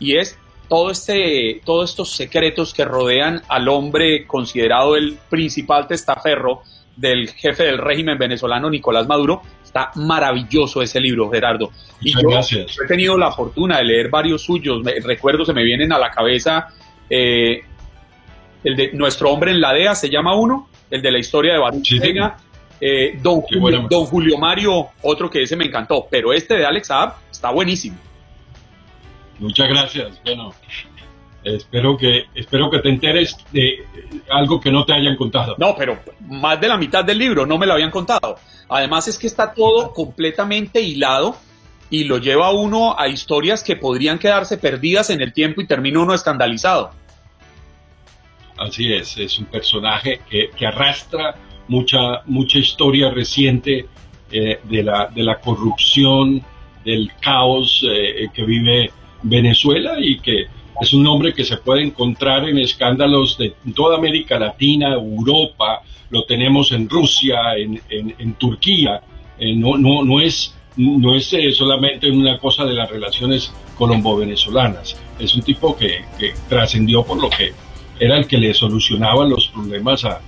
Y 0.00 0.16
es 0.16 0.36
todo 0.68 0.90
este, 0.90 1.60
todos 1.64 1.90
estos 1.90 2.10
secretos 2.10 2.74
que 2.74 2.84
rodean 2.84 3.42
al 3.48 3.68
hombre 3.68 4.26
considerado 4.26 4.96
el 4.96 5.18
principal 5.30 5.86
testaferro 5.86 6.62
del 6.96 7.30
jefe 7.30 7.62
del 7.62 7.78
régimen 7.78 8.18
venezolano, 8.18 8.68
Nicolás 8.70 9.06
Maduro. 9.06 9.42
Está 9.68 9.90
maravilloso 9.96 10.80
ese 10.80 10.98
libro, 10.98 11.30
Gerardo. 11.30 11.70
Y 12.00 12.12
yo, 12.12 12.30
he 12.30 12.86
tenido 12.86 13.18
la 13.18 13.30
fortuna 13.32 13.76
de 13.76 13.84
leer 13.84 14.08
varios 14.08 14.42
suyos. 14.42 14.82
Me, 14.82 14.94
recuerdo, 15.00 15.44
se 15.44 15.52
me 15.52 15.62
vienen 15.62 15.92
a 15.92 15.98
la 15.98 16.10
cabeza 16.10 16.68
eh, 17.10 17.60
el 18.64 18.76
de 18.76 18.92
Nuestro 18.94 19.30
hombre 19.30 19.50
en 19.50 19.60
la 19.60 19.74
DEA, 19.74 19.94
se 19.94 20.08
llama 20.08 20.34
uno, 20.34 20.70
el 20.90 21.02
de 21.02 21.12
la 21.12 21.18
historia 21.18 21.52
de 21.52 21.58
Baruch 21.58 21.92
eh, 22.80 23.18
don, 23.20 23.42
Julio, 23.42 23.86
don 23.90 24.06
Julio 24.06 24.38
Mario, 24.38 24.88
otro 25.02 25.28
que 25.28 25.42
ese 25.42 25.54
me 25.54 25.66
encantó, 25.66 26.06
pero 26.10 26.32
este 26.32 26.54
de 26.54 26.64
Alex 26.64 26.86
Saab 26.86 27.14
está 27.30 27.50
buenísimo. 27.50 27.98
Muchas 29.38 29.68
gracias. 29.68 30.20
Bueno, 30.24 30.54
espero 31.56 31.96
que 31.96 32.26
espero 32.34 32.70
que 32.70 32.78
te 32.80 32.88
enteres 32.88 33.36
de 33.52 33.84
algo 34.30 34.60
que 34.60 34.70
no 34.70 34.84
te 34.84 34.92
hayan 34.92 35.16
contado. 35.16 35.54
No, 35.58 35.74
pero 35.76 35.98
más 36.28 36.60
de 36.60 36.68
la 36.68 36.76
mitad 36.76 37.04
del 37.04 37.18
libro 37.18 37.46
no 37.46 37.58
me 37.58 37.66
lo 37.66 37.74
habían 37.74 37.90
contado. 37.90 38.36
Además 38.68 39.08
es 39.08 39.18
que 39.18 39.26
está 39.26 39.52
todo 39.52 39.92
completamente 39.92 40.80
hilado 40.80 41.36
y 41.90 42.04
lo 42.04 42.18
lleva 42.18 42.52
uno 42.52 42.98
a 42.98 43.08
historias 43.08 43.62
que 43.62 43.76
podrían 43.76 44.18
quedarse 44.18 44.58
perdidas 44.58 45.10
en 45.10 45.22
el 45.22 45.32
tiempo 45.32 45.60
y 45.60 45.66
termina 45.66 46.00
uno 46.00 46.14
escandalizado. 46.14 46.90
Así 48.58 48.92
es, 48.92 49.16
es 49.16 49.38
un 49.38 49.46
personaje 49.46 50.20
que, 50.28 50.50
que 50.56 50.66
arrastra 50.66 51.36
mucha, 51.68 52.22
mucha 52.26 52.58
historia 52.58 53.10
reciente 53.10 53.86
eh, 54.30 54.60
de, 54.64 54.82
la, 54.82 55.06
de 55.06 55.22
la 55.22 55.40
corrupción, 55.40 56.42
del 56.84 57.10
caos 57.20 57.84
eh, 57.88 58.28
que 58.32 58.44
vive 58.44 58.90
Venezuela 59.22 59.94
y 59.98 60.18
que 60.20 60.46
es 60.80 60.92
un 60.92 61.02
nombre 61.02 61.34
que 61.34 61.44
se 61.44 61.56
puede 61.56 61.82
encontrar 61.82 62.48
en 62.48 62.58
escándalos 62.58 63.36
de 63.38 63.54
toda 63.74 63.96
América 63.96 64.38
Latina, 64.38 64.94
Europa, 64.94 65.82
lo 66.10 66.24
tenemos 66.24 66.72
en 66.72 66.88
Rusia, 66.88 67.56
en, 67.56 67.80
en, 67.90 68.34
Turquía, 68.34 69.00
eh, 69.38 69.54
no, 69.54 69.76
no, 69.76 70.04
no 70.04 70.20
es, 70.20 70.54
no 70.76 71.14
es 71.14 71.34
solamente 71.56 72.10
una 72.10 72.38
cosa 72.38 72.64
de 72.64 72.74
las 72.74 72.90
relaciones 72.90 73.52
colombo-venezolanas, 73.76 74.96
es 75.18 75.34
un 75.34 75.42
tipo 75.42 75.76
que, 75.76 76.04
que 76.18 76.32
trascendió 76.48 77.02
por 77.04 77.20
lo 77.20 77.28
que 77.28 77.52
era 78.00 78.16
el 78.16 78.26
que 78.26 78.38
le 78.38 78.54
solucionaba 78.54 79.26
los 79.26 79.48
problemas 79.48 80.04
a, 80.04 80.20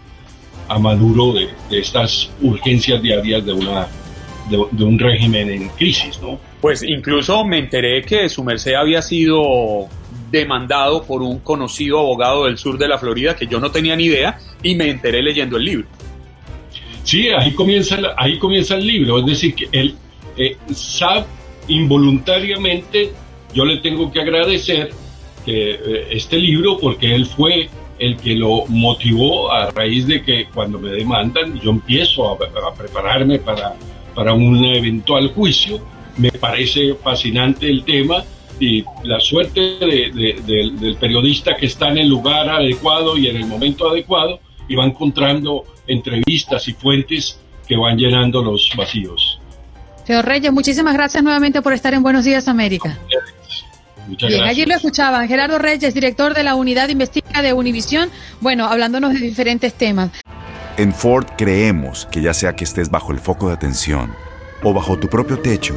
a 0.71 0.79
Maduro 0.79 1.33
de, 1.33 1.49
estas 1.71 2.31
urgencias 2.41 3.03
diarias 3.03 3.45
de, 3.45 3.53
una, 3.53 3.89
de, 4.49 4.85
un 4.85 4.99
régimen 4.99 5.51
en 5.51 5.69
crisis, 5.71 6.21
¿no? 6.23 6.39
Pues 6.61 6.83
incluso 6.83 7.45
me 7.45 7.59
enteré 7.59 8.03
que 8.03 8.29
su 8.29 8.45
merced 8.45 8.75
había 8.75 9.03
sido 9.03 9.89
demandado 10.31 11.03
por 11.03 11.23
un 11.23 11.40
conocido 11.40 11.99
abogado 11.99 12.45
del 12.45 12.59
sur 12.59 12.79
de 12.79 12.88
la 12.88 12.99
Florida 12.99 13.37
que 13.37 13.47
yo 13.47 13.61
no 13.61 13.71
tenía 13.71 13.97
ni 13.97 14.05
idea 14.05 14.38
y 14.62 14.75
me 14.75 14.88
enteré 14.88 15.23
leyendo 15.23 15.57
el 15.57 15.64
libro. 15.64 15.87
Sí, 17.05 17.29
ahí 17.29 17.53
comienza, 17.53 17.99
ahí 18.16 18.38
comienza 18.38 18.77
el 18.77 18.87
libro, 18.87 19.19
es 19.19 19.27
decir, 19.27 19.55
que 19.55 19.69
él 19.73 19.97
eh, 20.37 20.57
involuntariamente, 21.69 23.12
yo 23.55 23.64
le 23.64 23.79
tengo 23.79 24.11
que 24.12 24.21
agradecer 24.21 24.90
que, 25.45 25.73
eh, 25.73 26.07
este 26.11 26.37
libro 26.38 26.79
porque 26.79 27.14
él 27.14 27.27
fue 27.27 27.69
el 27.99 28.16
que 28.16 28.35
lo 28.35 28.64
motivó 28.69 29.53
a 29.53 29.71
raíz 29.71 30.07
de 30.07 30.23
que 30.23 30.47
cuando 30.53 30.79
me 30.79 30.90
demandan 30.90 31.61
yo 31.61 31.71
empiezo 31.71 32.31
a, 32.31 32.38
prepararme 32.75 33.38
para, 33.38 33.75
para 34.14 34.33
un 34.33 34.64
eventual 34.64 35.29
juicio. 35.29 35.81
Me 36.16 36.31
parece 36.33 36.95
fascinante 36.95 37.69
el 37.69 37.85
tema 37.85 38.25
y 38.61 38.85
la 39.05 39.18
suerte 39.18 39.79
del 39.81 40.96
periodista 41.01 41.57
que 41.57 41.66
está 41.66 41.88
en 41.88 41.99
el 41.99 42.09
lugar 42.09 42.49
adecuado 42.49 43.16
y 43.16 43.27
en 43.27 43.37
el 43.37 43.46
momento 43.46 43.88
adecuado 43.88 44.38
y 44.68 44.77
va 44.77 44.85
encontrando 44.85 45.64
entrevistas 45.87 46.68
y 46.68 46.75
fuentes 46.75 47.40
que 47.66 47.77
van 47.77 47.96
llenando 47.96 48.42
los 48.42 48.70
vacíos. 48.77 49.40
Señor 50.07 50.27
Reyes, 50.27 50.53
muchísimas 50.53 50.94
gracias 50.94 51.23
nuevamente 51.23 51.62
por 51.62 51.73
estar 51.73 51.94
en 51.94 52.03
Buenos 52.03 52.25
Días 52.25 52.49
América. 52.49 52.99
Bien, 54.07 54.42
allí 54.42 54.66
lo 54.66 54.75
escuchaban 54.75 55.29
Gerardo 55.29 55.59
Reyes, 55.59 55.94
director 55.94 56.35
de 56.35 56.42
la 56.42 56.55
unidad 56.55 56.87
de 56.87 56.92
investiga 56.92 57.42
de 57.42 57.53
Univisión, 57.53 58.11
bueno, 58.40 58.66
hablándonos 58.66 59.12
de 59.12 59.20
diferentes 59.20 59.73
temas. 59.75 60.11
En 60.77 60.92
Ford 60.92 61.27
creemos 61.37 62.07
que 62.11 62.23
ya 62.23 62.35
sea 62.35 62.57
que 62.57 62.64
estés 62.64 62.90
bajo 62.90 63.12
el 63.12 63.18
foco 63.18 63.49
de 63.49 63.55
atención 63.55 64.12
o 64.62 64.73
bajo 64.73 64.99
tu 64.99 65.09
propio 65.09 65.38
techo, 65.38 65.77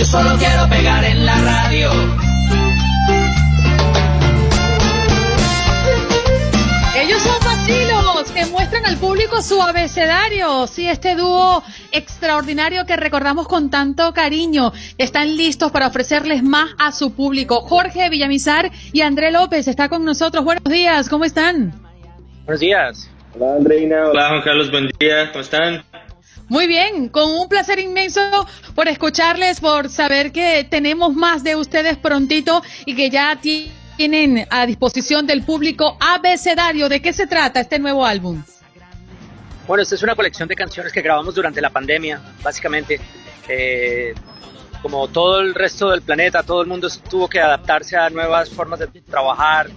Yo 0.00 0.06
solo 0.06 0.30
quiero 0.38 0.66
pegar 0.66 1.04
en 1.04 1.26
la 1.26 1.36
radio. 1.36 1.90
Ellos 6.96 7.20
son 7.20 7.38
vacilos 7.44 8.32
que 8.32 8.46
muestran 8.46 8.86
al 8.86 8.96
público 8.96 9.42
su 9.42 9.60
abecedario. 9.60 10.66
Sí, 10.68 10.88
este 10.88 11.16
dúo 11.16 11.62
extraordinario 11.92 12.86
que 12.86 12.96
recordamos 12.96 13.46
con 13.46 13.68
tanto 13.68 14.14
cariño. 14.14 14.72
Están 14.96 15.36
listos 15.36 15.70
para 15.70 15.88
ofrecerles 15.88 16.42
más 16.42 16.70
a 16.78 16.92
su 16.92 17.12
público. 17.12 17.60
Jorge 17.60 18.08
Villamizar 18.08 18.70
y 18.94 19.02
André 19.02 19.30
López 19.30 19.68
está 19.68 19.90
con 19.90 20.06
nosotros. 20.06 20.46
Buenos 20.46 20.64
días, 20.64 21.10
¿cómo 21.10 21.26
están? 21.26 21.74
Buenos 22.46 22.60
días. 22.60 23.10
Hola 23.34 23.56
Andreina. 23.56 24.08
Hola 24.08 24.28
Juan 24.28 24.42
Carlos, 24.44 24.70
buen 24.70 24.88
día, 24.98 25.30
¿cómo 25.30 25.42
están? 25.42 25.84
Muy 26.50 26.66
bien, 26.66 27.08
con 27.08 27.30
un 27.30 27.48
placer 27.48 27.78
inmenso 27.78 28.20
por 28.74 28.88
escucharles, 28.88 29.60
por 29.60 29.88
saber 29.88 30.32
que 30.32 30.66
tenemos 30.68 31.14
más 31.14 31.44
de 31.44 31.54
ustedes 31.54 31.96
prontito 31.96 32.60
y 32.84 32.96
que 32.96 33.08
ya 33.08 33.38
tienen 33.40 34.48
a 34.50 34.66
disposición 34.66 35.28
del 35.28 35.44
público 35.44 35.96
abecedario. 36.00 36.88
¿De 36.88 37.00
qué 37.00 37.12
se 37.12 37.28
trata 37.28 37.60
este 37.60 37.78
nuevo 37.78 38.04
álbum? 38.04 38.42
Bueno, 39.68 39.84
esta 39.84 39.94
es 39.94 40.02
una 40.02 40.16
colección 40.16 40.48
de 40.48 40.56
canciones 40.56 40.92
que 40.92 41.00
grabamos 41.02 41.36
durante 41.36 41.60
la 41.60 41.70
pandemia, 41.70 42.20
básicamente. 42.42 43.00
Eh, 43.46 44.12
como 44.82 45.06
todo 45.06 45.38
el 45.38 45.54
resto 45.54 45.90
del 45.90 46.02
planeta, 46.02 46.42
todo 46.42 46.62
el 46.62 46.66
mundo 46.66 46.88
tuvo 47.08 47.28
que 47.28 47.38
adaptarse 47.38 47.96
a 47.96 48.10
nuevas 48.10 48.50
formas 48.50 48.80
de 48.80 48.88
trabajar 49.02 49.70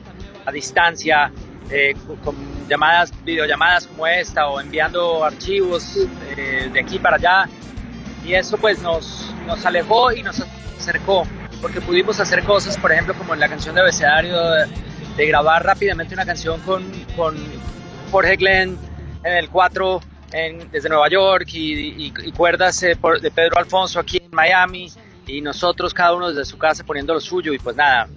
a 0.43 0.51
distancia, 0.51 1.31
eh, 1.69 1.95
con 2.23 2.36
llamadas, 2.67 3.12
videollamadas 3.23 3.88
como 3.88 4.08
esta 4.08 4.47
o 4.47 4.60
enviando 4.60 5.23
archivos 5.23 5.97
eh, 6.38 6.69
de 6.71 6.80
aquí 6.80 6.99
para 6.99 7.17
allá. 7.17 7.49
Y 8.26 8.34
eso 8.34 8.58
pues 8.58 8.82
nos, 8.82 9.34
nos 9.45 9.65
alejó 9.65 10.12
y 10.12 10.23
nos 10.23 10.41
acercó, 10.78 11.28
porque 11.62 11.82
pudimos 11.82 12.19
hacer 12.19 12.43
cosas, 12.43 12.78
por 12.78 12.91
ejemplo, 12.91 13.13
como 13.15 13.34
en 13.34 13.39
la 13.39 13.49
canción 13.49 13.76
de 13.76 13.82
abecedario, 13.82 14.39
de, 15.17 15.28
grabar 15.28 15.63
rápidamente 15.63 16.13
una 16.15 16.26
canción 16.26 16.60
con, 16.62 16.89
con 17.15 17.38
Jorge 18.12 18.36
Glenn 18.36 18.78
en 19.23 19.34
el 19.34 19.49
4 19.49 20.02
desde 20.71 20.89
Nueva 20.89 21.10
York 21.10 21.47
y, 21.54 22.12
cuerdas 22.36 22.82
eh, 22.84 22.97
de 23.21 23.32
Pedro 23.32 23.58
Alfonso 23.58 23.99
aquí 23.99 24.17
en 24.17 24.32
Miami 24.32 24.91
y 25.28 25.41
nosotros 25.41 25.93
cada 25.93 26.15
uno 26.15 26.30
desde 26.30 26.45
su 26.45 26.58
casa 26.58 26.84
poniendo 26.84 27.13
lo 27.13 27.19
suyo 27.19 27.54
y 27.54 27.60
pues 27.60 27.76
nada, 27.76 28.08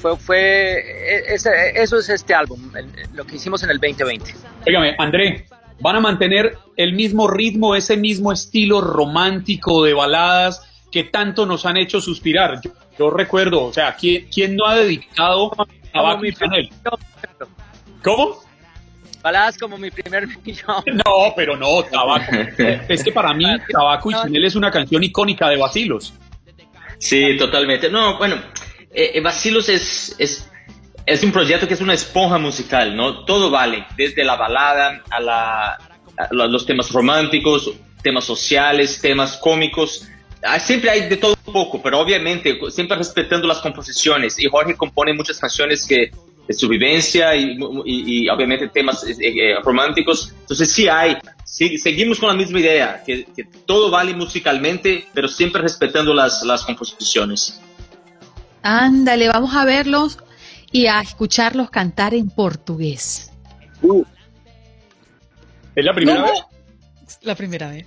fue, 0.00 0.16
fue 0.16 0.78
e, 0.78 1.34
eso 1.34 1.98
es 1.98 2.08
este 2.08 2.34
álbum, 2.34 2.72
lo 3.14 3.24
que 3.24 3.36
hicimos 3.36 3.62
en 3.62 3.70
el 3.70 3.78
2020. 3.78 4.34
Óigame, 4.66 4.96
André, 4.98 5.46
¿van 5.80 5.96
a 5.96 6.00
mantener 6.00 6.56
el 6.76 6.94
mismo 6.94 7.28
ritmo, 7.28 7.74
ese 7.74 7.96
mismo 7.96 8.32
estilo 8.32 8.80
romántico 8.80 9.84
de 9.84 9.94
baladas 9.94 10.66
que 10.90 11.04
tanto 11.04 11.46
nos 11.46 11.66
han 11.66 11.76
hecho 11.76 12.00
suspirar? 12.00 12.60
Yo, 12.98 13.10
recuerdo, 13.10 13.64
o 13.64 13.72
sea, 13.72 13.94
¿quién, 13.94 14.26
quién 14.32 14.56
no 14.56 14.66
ha 14.66 14.76
dedicado 14.76 15.52
a 15.92 16.02
Baco 16.02 16.24
y 16.24 16.34
Chanel? 16.34 16.70
¿Cómo? 18.02 18.38
Baladas 19.22 19.58
como 19.58 19.76
mi 19.76 19.90
primer 19.90 20.26
millón. 20.26 20.82
No, 20.94 21.34
pero 21.36 21.56
no, 21.56 21.82
Tabaco. 21.82 22.32
es 22.88 23.04
que 23.04 23.12
para 23.12 23.34
mí 23.34 23.44
Tabaco 23.72 24.10
y 24.10 24.14
Chanel 24.14 24.44
es 24.44 24.54
una 24.54 24.70
canción 24.70 25.02
icónica 25.02 25.48
de 25.48 25.56
Basilos. 25.56 26.14
Sí, 26.98 27.36
totalmente. 27.38 27.90
No, 27.90 28.18
bueno, 28.18 28.36
eh, 28.92 29.12
eh 29.14 29.22
es, 29.24 30.14
es, 30.18 30.50
es, 31.06 31.22
un 31.22 31.32
proyecto 31.32 31.66
que 31.68 31.74
es 31.74 31.80
una 31.80 31.94
esponja 31.94 32.38
musical, 32.38 32.96
¿no? 32.96 33.24
Todo 33.24 33.50
vale, 33.50 33.86
desde 33.96 34.24
la 34.24 34.36
balada 34.36 35.02
a, 35.10 35.20
la, 35.20 35.78
los 36.30 36.66
temas 36.66 36.90
románticos, 36.90 37.72
temas 38.02 38.24
sociales, 38.24 39.00
temas 39.00 39.36
cómicos. 39.36 40.08
Ah, 40.42 40.58
siempre 40.58 40.90
hay 40.90 41.08
de 41.08 41.16
todo 41.16 41.36
un 41.46 41.52
poco, 41.52 41.82
pero 41.82 42.00
obviamente 42.00 42.58
siempre 42.70 42.96
respetando 42.96 43.46
las 43.46 43.58
composiciones. 43.58 44.38
Y 44.38 44.48
Jorge 44.48 44.76
compone 44.76 45.12
muchas 45.12 45.38
canciones 45.38 45.86
que 45.86 46.10
su 46.52 46.68
vivencia 46.68 47.34
y, 47.36 48.28
obviamente 48.28 48.68
temas 48.68 49.04
eh, 49.04 49.16
eh, 49.20 49.54
románticos. 49.62 50.32
Entonces 50.40 50.70
sí 50.72 50.88
hay, 50.88 51.16
sí, 51.44 51.78
seguimos 51.78 52.18
con 52.18 52.28
la 52.28 52.34
misma 52.34 52.60
idea, 52.60 53.02
que, 53.04 53.26
todo 53.66 53.90
vale 53.90 54.14
musicalmente, 54.14 55.06
pero 55.14 55.28
siempre 55.28 55.62
respetando 55.62 56.12
las, 56.14 56.42
las 56.42 56.64
composiciones. 56.64 57.60
Ándale, 58.62 59.28
vamos 59.28 59.54
a 59.54 59.64
verlos 59.64 60.18
y 60.72 60.86
a 60.86 61.00
escucharlos 61.00 61.70
cantar 61.70 62.14
en 62.14 62.28
portugués. 62.28 63.30
Uh. 63.82 64.04
¿Es 65.74 65.84
la 65.84 65.94
primera 65.94 66.22
vez? 66.22 66.32
La 67.22 67.34
primera 67.34 67.70
vez. 67.70 67.86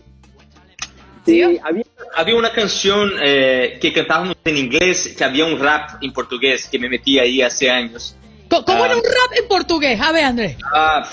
Sí, 1.25 1.41
había, 1.41 1.86
había, 2.15 2.36
una 2.36 2.51
canción 2.51 3.12
eh, 3.23 3.77
que 3.81 3.93
cantábamos 3.93 4.36
en 4.43 4.57
inglés, 4.57 5.15
que 5.17 5.23
había 5.23 5.45
un 5.45 5.57
rap 5.57 6.03
en 6.03 6.12
portugués 6.12 6.67
que 6.67 6.77
me 6.77 6.89
metí 6.89 7.17
ahí 7.17 7.41
hace 7.41 7.69
años. 7.69 8.17
¿Cómo, 8.49 8.86
era 8.86 8.95
un 8.95 9.01
ah. 9.05 9.09
rap 9.09 9.39
en 9.39 9.47
portugués? 9.47 9.99
A 10.01 10.12
ver, 10.12 10.25
André. 10.25 10.57
Ah, 10.73 11.07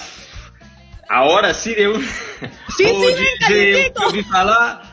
ahora 1.08 1.54
sí, 1.54 1.74
de 1.74 1.88
un... 1.88 2.02
Sí, 2.76 2.84
sí, 2.86 3.48
de, 3.52 3.92
ouvi 4.04 4.22
falar... 4.24 4.89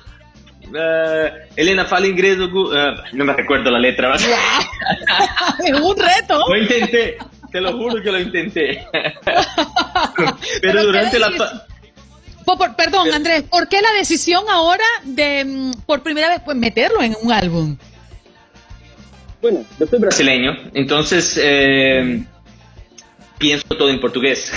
Uh, 0.69 1.29
Elena 1.55 1.85
fala 1.85 2.07
inglés, 2.07 2.37
uh, 2.39 2.69
no 3.13 3.25
me 3.25 3.33
recuerdo 3.33 3.71
la 3.71 3.79
letra. 3.79 4.15
es 5.65 5.79
un 5.79 5.95
reto. 5.97 6.43
Lo 6.47 6.57
intenté, 6.57 7.17
te 7.51 7.61
lo 7.61 7.71
juro 7.73 8.01
que 8.01 8.11
lo 8.11 8.19
intenté. 8.19 8.85
Pero 10.61 10.83
durante 10.83 11.19
la 11.19 11.31
perdón, 12.77 13.11
Andrés, 13.13 13.43
¿por 13.43 13.67
qué 13.67 13.81
la 13.81 13.91
decisión 13.93 14.43
ahora 14.49 14.85
de 15.03 15.43
mm, 15.45 15.71
por 15.85 16.01
primera 16.01 16.29
vez 16.29 16.41
pues, 16.43 16.55
meterlo 16.55 17.01
en 17.01 17.15
un 17.21 17.31
álbum? 17.31 17.77
Bueno, 19.41 19.63
yo 19.79 19.85
soy 19.85 19.99
brasileño, 19.99 20.51
entonces 20.73 21.39
eh, 21.41 22.23
pienso 23.37 23.67
todo 23.67 23.89
en 23.89 23.99
portugués. 23.99 24.51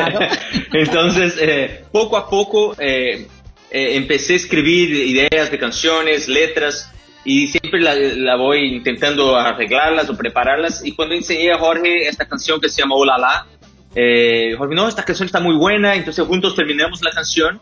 entonces, 0.72 1.36
eh, 1.40 1.84
poco 1.90 2.16
a 2.16 2.28
poco 2.28 2.74
eh, 2.78 3.26
empecé 3.70 4.34
a 4.34 4.36
escribir 4.36 4.90
ideas 4.90 5.50
de 5.50 5.58
canciones, 5.58 6.28
letras, 6.28 6.90
y 7.24 7.48
siempre 7.48 7.80
la, 7.80 7.94
la, 7.94 8.36
voy 8.36 8.74
intentando 8.74 9.36
arreglarlas 9.36 10.08
o 10.08 10.16
prepararlas. 10.16 10.84
Y 10.84 10.92
cuando 10.92 11.14
enseñé 11.14 11.52
a 11.52 11.58
Jorge 11.58 12.08
esta 12.08 12.26
canción 12.26 12.60
que 12.60 12.68
se 12.68 12.82
llama 12.82 12.94
Hola 12.96 13.18
La, 13.18 13.46
eh, 13.94 14.56
no, 14.70 14.88
esta 14.88 15.04
canción 15.04 15.26
está 15.26 15.40
muy 15.40 15.56
buena, 15.56 15.94
entonces 15.94 16.24
juntos 16.26 16.54
terminamos 16.54 17.02
la 17.02 17.10
canción 17.10 17.60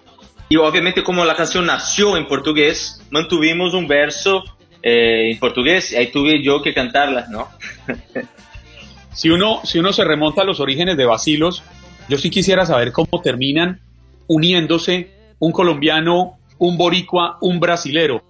y 0.49 0.57
obviamente 0.57 1.03
como 1.03 1.25
la 1.25 1.35
canción 1.35 1.66
nació 1.66 2.16
en 2.16 2.27
portugués, 2.27 3.03
mantuvimos 3.11 3.75
un 3.75 3.88
verso 3.88 4.44
eh, 4.83 5.31
en 5.31 5.38
portugués 5.38 5.92
y 5.92 5.97
ahí 5.97 6.09
tuve 6.09 6.42
yo 6.42 6.62
que 6.62 6.75
cantarla, 6.75 7.27
¿no? 7.31 7.49
si, 9.14 9.31
uno, 9.31 9.61
si 9.64 9.79
uno 9.79 9.92
se 9.92 10.05
remonta 10.05 10.42
a 10.42 10.44
los 10.44 10.61
orígenes 10.61 10.97
de 10.97 11.07
Basilos, 11.07 11.62
yo 12.09 12.18
sí 12.18 12.31
quisiera 12.31 12.66
saber 12.66 12.92
cómo 12.92 13.23
terminan 13.23 13.81
uniéndose 14.27 15.17
un 15.38 15.53
colombiano, 15.53 16.38
un 16.59 16.77
boricua, 16.77 17.38
un 17.40 17.61
brasilero, 17.61 18.22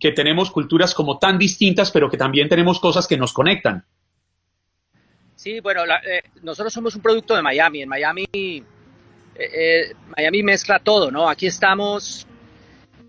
que 0.00 0.12
tenemos 0.12 0.50
culturas 0.50 0.94
como 0.94 1.18
tan 1.18 1.38
distintas, 1.38 1.90
pero 1.90 2.10
que 2.10 2.16
también 2.16 2.48
tenemos 2.48 2.80
cosas 2.80 3.06
que 3.06 3.16
nos 3.16 3.32
conectan. 3.32 3.84
Sí, 5.34 5.60
bueno, 5.60 5.82
eh, 5.84 6.22
nosotros 6.42 6.72
somos 6.72 6.94
un 6.94 7.02
producto 7.02 7.36
de 7.36 7.42
Miami. 7.42 7.82
En 7.82 7.88
Miami, 7.88 8.26
eh, 8.34 8.62
eh, 9.36 9.92
Miami 10.16 10.42
mezcla 10.42 10.78
todo, 10.78 11.10
¿no? 11.10 11.28
Aquí 11.28 11.46
estamos 11.46 12.26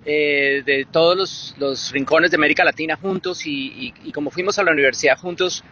de 0.04 0.86
todos 0.92 1.56
los, 1.58 1.92
rincones 1.92 2.30
de 2.30 2.36
América 2.36 2.64
Latina 2.64 2.96
juntos 2.96 3.42
y, 3.46 3.92
como 4.14 4.30
fuimos 4.30 4.60
a 4.60 4.64
la 4.64 4.72
universidad 4.72 5.18
juntos, 5.18 5.64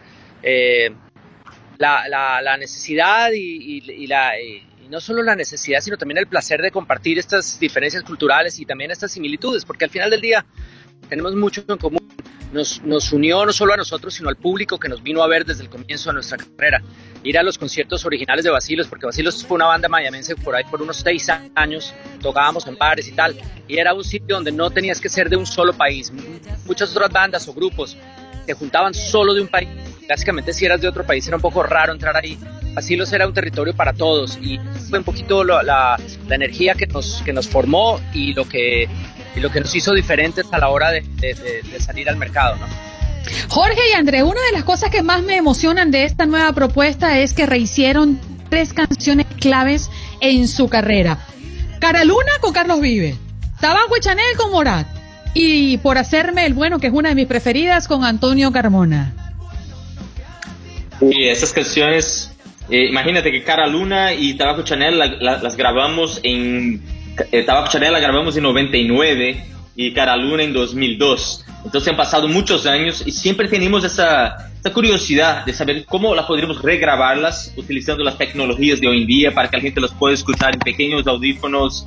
la, 1.78 2.56
necesidad 2.58 3.30
y, 3.32 4.06
la, 4.08 4.32
no 4.88 5.00
solo 5.00 5.22
la 5.22 5.36
necesidad, 5.36 5.80
sino 5.80 5.96
también 5.96 6.18
el 6.18 6.26
placer 6.26 6.60
de 6.60 6.70
compartir 6.70 7.18
estas 7.18 7.58
diferencias 7.58 8.02
culturales 8.02 8.58
y 8.58 8.66
también 8.66 8.90
estas 8.90 9.12
similitudes, 9.12 9.64
porque 9.64 9.84
al 9.84 9.90
final 9.90 10.10
del 10.10 10.20
día 10.20 10.44
tenemos 11.08 11.34
mucho 11.34 11.64
en 11.68 11.76
común 11.76 12.08
nos, 12.54 13.12
unió 13.12 13.44
no 13.44 13.52
solo 13.52 13.74
a 13.74 13.76
nosotros, 13.76 14.14
sino 14.14 14.28
al 14.28 14.36
público 14.36 14.78
que 14.78 14.88
nos 14.88 15.02
vino 15.02 15.22
a 15.22 15.26
ver 15.26 15.44
desde 15.44 15.64
el 15.64 15.68
comienzo 15.68 16.10
de 16.10 16.14
nuestra 16.14 16.38
carrera. 16.38 16.82
Ir 17.22 17.38
a 17.38 17.42
los 17.42 17.58
conciertos 17.58 18.04
originales 18.04 18.44
de 18.44 18.50
Basilos, 18.50 18.86
porque 18.86 19.06
Basilos 19.06 19.44
fue 19.44 19.56
una 19.56 19.66
banda 19.66 19.88
mayamense 19.88 20.36
por 20.36 20.54
ahí 20.54 20.64
por 20.64 20.80
unos 20.80 20.98
seis 20.98 21.28
años, 21.54 21.92
tocábamos 22.22 22.66
en 22.66 22.76
bares 22.76 23.08
y 23.08 23.12
tal, 23.12 23.36
y 23.66 23.76
era 23.76 23.92
un 23.92 24.04
sitio 24.04 24.36
donde 24.36 24.52
no 24.52 24.70
tenías 24.70 25.00
que 25.00 25.08
ser 25.08 25.28
de 25.28 25.36
un 25.36 25.46
solo 25.46 25.72
país. 25.72 26.12
Muchas 26.64 26.90
otras 26.92 27.10
bandas 27.10 27.48
o 27.48 27.54
grupos 27.54 27.96
te 28.46 28.54
juntaban 28.54 28.94
solo 28.94 29.34
de 29.34 29.40
un 29.40 29.48
país. 29.48 29.68
Básicamente 30.08 30.52
si 30.52 30.64
eras 30.64 30.80
de 30.80 30.88
otro 30.88 31.04
país 31.04 31.26
era 31.26 31.36
un 31.36 31.42
poco 31.42 31.62
raro 31.62 31.92
entrar 31.92 32.16
ahí. 32.16 32.38
Basilos 32.74 33.12
era 33.12 33.26
un 33.26 33.32
territorio 33.32 33.74
para 33.74 33.92
todos 33.92 34.38
y 34.42 34.58
fue 34.88 34.98
un 34.98 35.04
poquito 35.04 35.44
la, 35.44 35.62
la, 35.62 35.96
energía 36.34 36.74
que 36.74 36.86
nos, 36.86 37.22
que 37.24 37.32
nos 37.32 37.48
formó 37.48 38.00
y 38.12 38.34
lo 38.34 38.48
que 38.48 38.88
y 39.36 39.40
lo 39.40 39.50
que 39.50 39.60
nos 39.60 39.74
hizo 39.74 39.92
diferentes 39.92 40.46
a 40.52 40.58
la 40.58 40.68
hora 40.68 40.90
de, 40.90 41.02
salir 41.80 42.08
al 42.08 42.16
mercado, 42.16 42.56
¿no? 42.56 42.66
Jorge 43.48 43.80
y 43.90 43.96
André, 43.96 44.22
una 44.22 44.40
de 44.42 44.52
las 44.52 44.64
cosas 44.64 44.90
que 44.90 45.02
más 45.02 45.22
me 45.22 45.36
emocionan 45.36 45.90
de 45.90 46.04
esta 46.04 46.26
nueva 46.26 46.52
propuesta 46.52 47.18
es 47.18 47.32
que 47.32 47.46
rehicieron 47.46 48.20
tres 48.48 48.72
canciones 48.72 49.26
claves 49.40 49.90
en 50.20 50.46
su 50.46 50.68
carrera. 50.68 51.18
Cara 51.80 52.04
Luna 52.04 52.32
con 52.40 52.52
Carlos 52.52 52.80
Vive, 52.80 53.16
Tabaco 53.60 53.96
y 53.96 54.00
Chanel 54.00 54.36
con 54.36 54.52
Morat 54.52 54.86
y 55.34 55.78
Por 55.78 55.98
hacerme 55.98 56.46
el 56.46 56.54
bueno, 56.54 56.78
que 56.78 56.86
es 56.86 56.92
una 56.92 57.08
de 57.08 57.16
mis 57.16 57.26
preferidas, 57.26 57.88
con 57.88 58.04
Antonio 58.04 58.52
Carmona. 58.52 59.12
Y 61.00 61.28
esas 61.28 61.52
canciones, 61.52 62.30
eh, 62.70 62.86
imagínate 62.88 63.30
que 63.30 63.42
Cara 63.42 63.66
Luna 63.66 64.14
y 64.14 64.34
Tabaco 64.34 64.62
Chanel 64.62 64.98
las 64.98 65.56
grabamos 65.56 66.20
en 66.22 66.82
estaba 67.30 67.68
Chanel 67.68 67.92
la 67.92 68.00
grabamos 68.00 68.36
en 68.36 68.42
99 68.42 69.44
y 69.76 69.92
Cara 69.92 70.16
Luna 70.16 70.42
en 70.42 70.52
2002. 70.52 71.44
Entonces 71.64 71.90
han 71.90 71.96
pasado 71.96 72.28
muchos 72.28 72.66
años 72.66 73.02
y 73.06 73.10
siempre 73.10 73.48
tenemos 73.48 73.84
esa, 73.84 74.50
esa, 74.58 74.72
curiosidad 74.72 75.44
de 75.46 75.52
saber 75.52 75.84
cómo 75.86 76.14
las 76.14 76.26
podríamos 76.26 76.60
regrabarlas 76.60 77.52
utilizando 77.56 78.04
las 78.04 78.18
tecnologías 78.18 78.80
de 78.80 78.88
hoy 78.88 79.02
en 79.02 79.06
día 79.06 79.32
para 79.32 79.48
que 79.48 79.56
la 79.56 79.62
gente 79.62 79.80
las 79.80 79.92
pueda 79.92 80.14
escuchar 80.14 80.54
en 80.54 80.60
pequeños 80.60 81.06
audífonos 81.06 81.86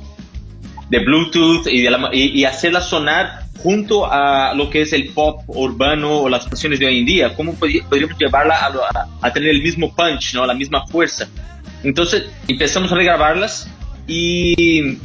de 0.90 0.98
Bluetooth 1.00 1.66
y, 1.66 1.86
y, 2.12 2.44
hacerlas 2.44 2.88
sonar 2.88 3.40
junto 3.58 4.10
a 4.10 4.54
lo 4.54 4.70
que 4.70 4.82
es 4.82 4.92
el 4.92 5.08
pop 5.12 5.42
urbano 5.48 6.20
o 6.20 6.28
las 6.28 6.46
canciones 6.46 6.78
de 6.78 6.86
hoy 6.86 7.00
en 7.00 7.06
día. 7.06 7.34
¿Cómo 7.34 7.54
podríamos 7.54 8.18
llevarla 8.18 8.56
a, 8.56 9.26
a, 9.26 9.32
tener 9.32 9.50
el 9.50 9.62
mismo 9.62 9.94
punch, 9.94 10.34
¿no? 10.34 10.46
la 10.46 10.54
misma 10.54 10.86
fuerza? 10.86 11.28
Entonces 11.82 12.30
empezamos 12.46 12.90
a 12.92 12.94
regrabarlas 12.94 13.70
y 14.06 14.98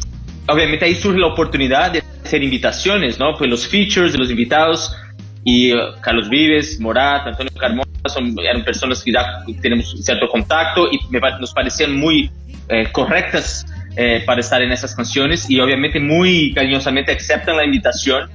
obviamente 0.47 0.85
ahí 0.85 0.95
surge 0.95 1.19
la 1.19 1.27
oportunidad 1.27 1.91
de 1.91 2.03
hacer 2.23 2.41
invitaciones, 2.41 3.19
¿no? 3.19 3.35
Pues 3.37 3.49
los 3.49 3.67
features 3.67 4.13
de 4.13 4.19
los 4.19 4.29
invitados 4.29 4.95
y 5.43 5.73
uh, 5.73 5.99
Carlos 6.01 6.29
Vives, 6.29 6.79
Morat, 6.79 7.27
Antonio 7.27 7.51
Carmona 7.59 7.83
son, 8.07 8.35
eran 8.39 8.63
personas 8.63 9.03
que 9.03 9.11
ya 9.11 9.43
tenemos 9.61 9.95
cierto 10.03 10.27
contacto 10.27 10.89
y 10.91 10.99
nos 11.39 11.53
parecían 11.53 11.95
muy 11.95 12.31
eh, 12.69 12.89
correctas 12.91 13.65
eh, 13.95 14.23
para 14.25 14.39
estar 14.41 14.61
en 14.61 14.71
esas 14.71 14.95
canciones 14.95 15.49
y 15.49 15.59
obviamente 15.59 15.99
muy 15.99 16.53
cariñosamente 16.53 17.11
aceptan 17.11 17.57
la 17.57 17.65
invitación 17.65 18.29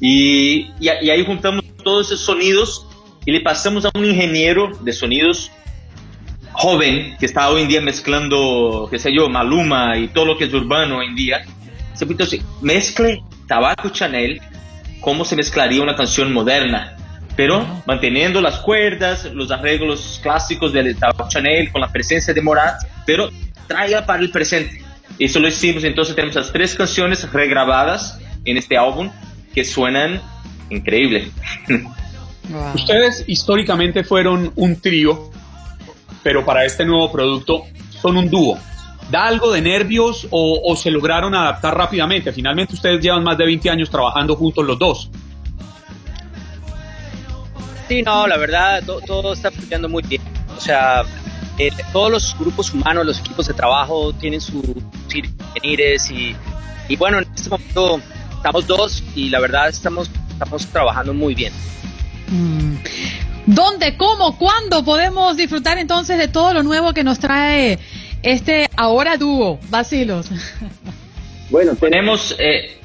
y, 0.00 0.70
y, 0.80 0.88
y 1.02 1.10
ahí 1.10 1.24
juntamos 1.24 1.64
todos 1.82 2.06
esos 2.06 2.20
sonidos 2.20 2.86
y 3.24 3.32
le 3.32 3.40
pasamos 3.40 3.84
a 3.84 3.90
un 3.94 4.04
ingeniero 4.04 4.70
de 4.80 4.92
sonidos 4.92 5.50
joven 6.52 7.16
que 7.18 7.26
está 7.26 7.48
hoy 7.50 7.62
en 7.62 7.68
día 7.68 7.80
mezclando, 7.80 8.88
qué 8.90 8.98
sé 8.98 9.12
yo, 9.14 9.28
Maluma 9.28 9.96
y 9.96 10.08
todo 10.08 10.26
lo 10.26 10.38
que 10.38 10.44
es 10.44 10.54
urbano 10.54 10.98
hoy 10.98 11.06
en 11.06 11.14
día, 11.14 11.42
entonces 12.00 12.42
mezcle 12.60 13.22
Tabaco 13.46 13.90
Chanel 13.90 14.40
como 15.00 15.24
se 15.24 15.36
mezclaría 15.36 15.82
una 15.82 15.96
canción 15.96 16.32
moderna, 16.32 16.96
pero 17.36 17.66
manteniendo 17.86 18.40
las 18.40 18.60
cuerdas, 18.60 19.24
los 19.32 19.50
arreglos 19.50 20.20
clásicos 20.22 20.72
de 20.72 20.94
Tabaco 20.94 21.28
Chanel 21.28 21.70
con 21.70 21.80
la 21.80 21.88
presencia 21.88 22.32
de 22.32 22.40
Morat, 22.40 22.80
pero 23.04 23.30
traiga 23.66 24.06
para 24.06 24.22
el 24.22 24.30
presente. 24.30 24.82
Eso 25.18 25.38
lo 25.38 25.48
hicimos, 25.48 25.84
entonces 25.84 26.14
tenemos 26.14 26.34
las 26.36 26.52
tres 26.52 26.74
canciones 26.74 27.30
regrabadas 27.32 28.18
en 28.44 28.56
este 28.56 28.76
álbum 28.76 29.10
que 29.54 29.64
suenan 29.64 30.20
increíble. 30.70 31.30
Ustedes 32.74 33.24
históricamente 33.26 34.02
fueron 34.04 34.52
un 34.56 34.80
trío 34.80 35.30
pero 36.22 36.44
para 36.44 36.64
este 36.64 36.84
nuevo 36.84 37.10
producto 37.10 37.64
son 38.00 38.16
un 38.16 38.30
dúo. 38.30 38.58
¿Da 39.10 39.26
algo 39.26 39.52
de 39.52 39.60
nervios 39.60 40.26
o, 40.30 40.74
se 40.76 40.90
lograron 40.90 41.34
adaptar 41.34 41.76
rápidamente? 41.76 42.32
Finalmente 42.32 42.74
ustedes 42.74 43.00
llevan 43.00 43.22
más 43.24 43.36
de 43.36 43.44
20 43.44 43.68
años 43.68 43.90
trabajando 43.90 44.36
juntos 44.36 44.64
los 44.64 44.78
dos. 44.78 45.10
Sí, 47.88 48.02
no, 48.02 48.26
la 48.26 48.38
verdad, 48.38 48.82
todo 49.06 49.34
está 49.34 49.50
fluyendo 49.50 49.88
muy 49.88 50.02
bien. 50.04 50.22
O 50.56 50.60
sea, 50.60 51.02
eh, 51.58 51.70
todos 51.92 52.10
los 52.10 52.38
grupos 52.38 52.72
humanos, 52.72 53.06
los 53.06 53.20
equipos 53.20 53.46
de 53.46 53.54
trabajo 53.54 54.12
tienen 54.12 54.40
sus 54.40 54.64
ingenieros 55.14 56.10
y, 56.10 56.34
y 56.88 56.96
bueno, 56.96 57.18
en 57.18 57.26
este 57.34 57.50
momento 57.50 58.00
estamos 58.36 58.66
dos 58.66 59.04
y 59.14 59.28
la 59.28 59.40
verdad 59.40 59.68
estamos, 59.68 60.10
estamos 60.30 60.66
trabajando 60.66 61.14
muy 61.14 61.34
bien. 61.34 61.52
Mm. 62.28 62.76
¿Dónde, 63.46 63.96
cómo, 63.96 64.38
cuándo 64.38 64.84
podemos 64.84 65.36
disfrutar 65.36 65.78
entonces 65.78 66.16
de 66.16 66.28
todo 66.28 66.54
lo 66.54 66.62
nuevo 66.62 66.92
que 66.92 67.02
nos 67.02 67.18
trae 67.18 67.78
este 68.22 68.68
ahora 68.76 69.16
dúo, 69.16 69.58
Basilos? 69.68 70.30
Bueno, 71.50 71.76
tenemos... 71.76 72.34
Eh, 72.38 72.80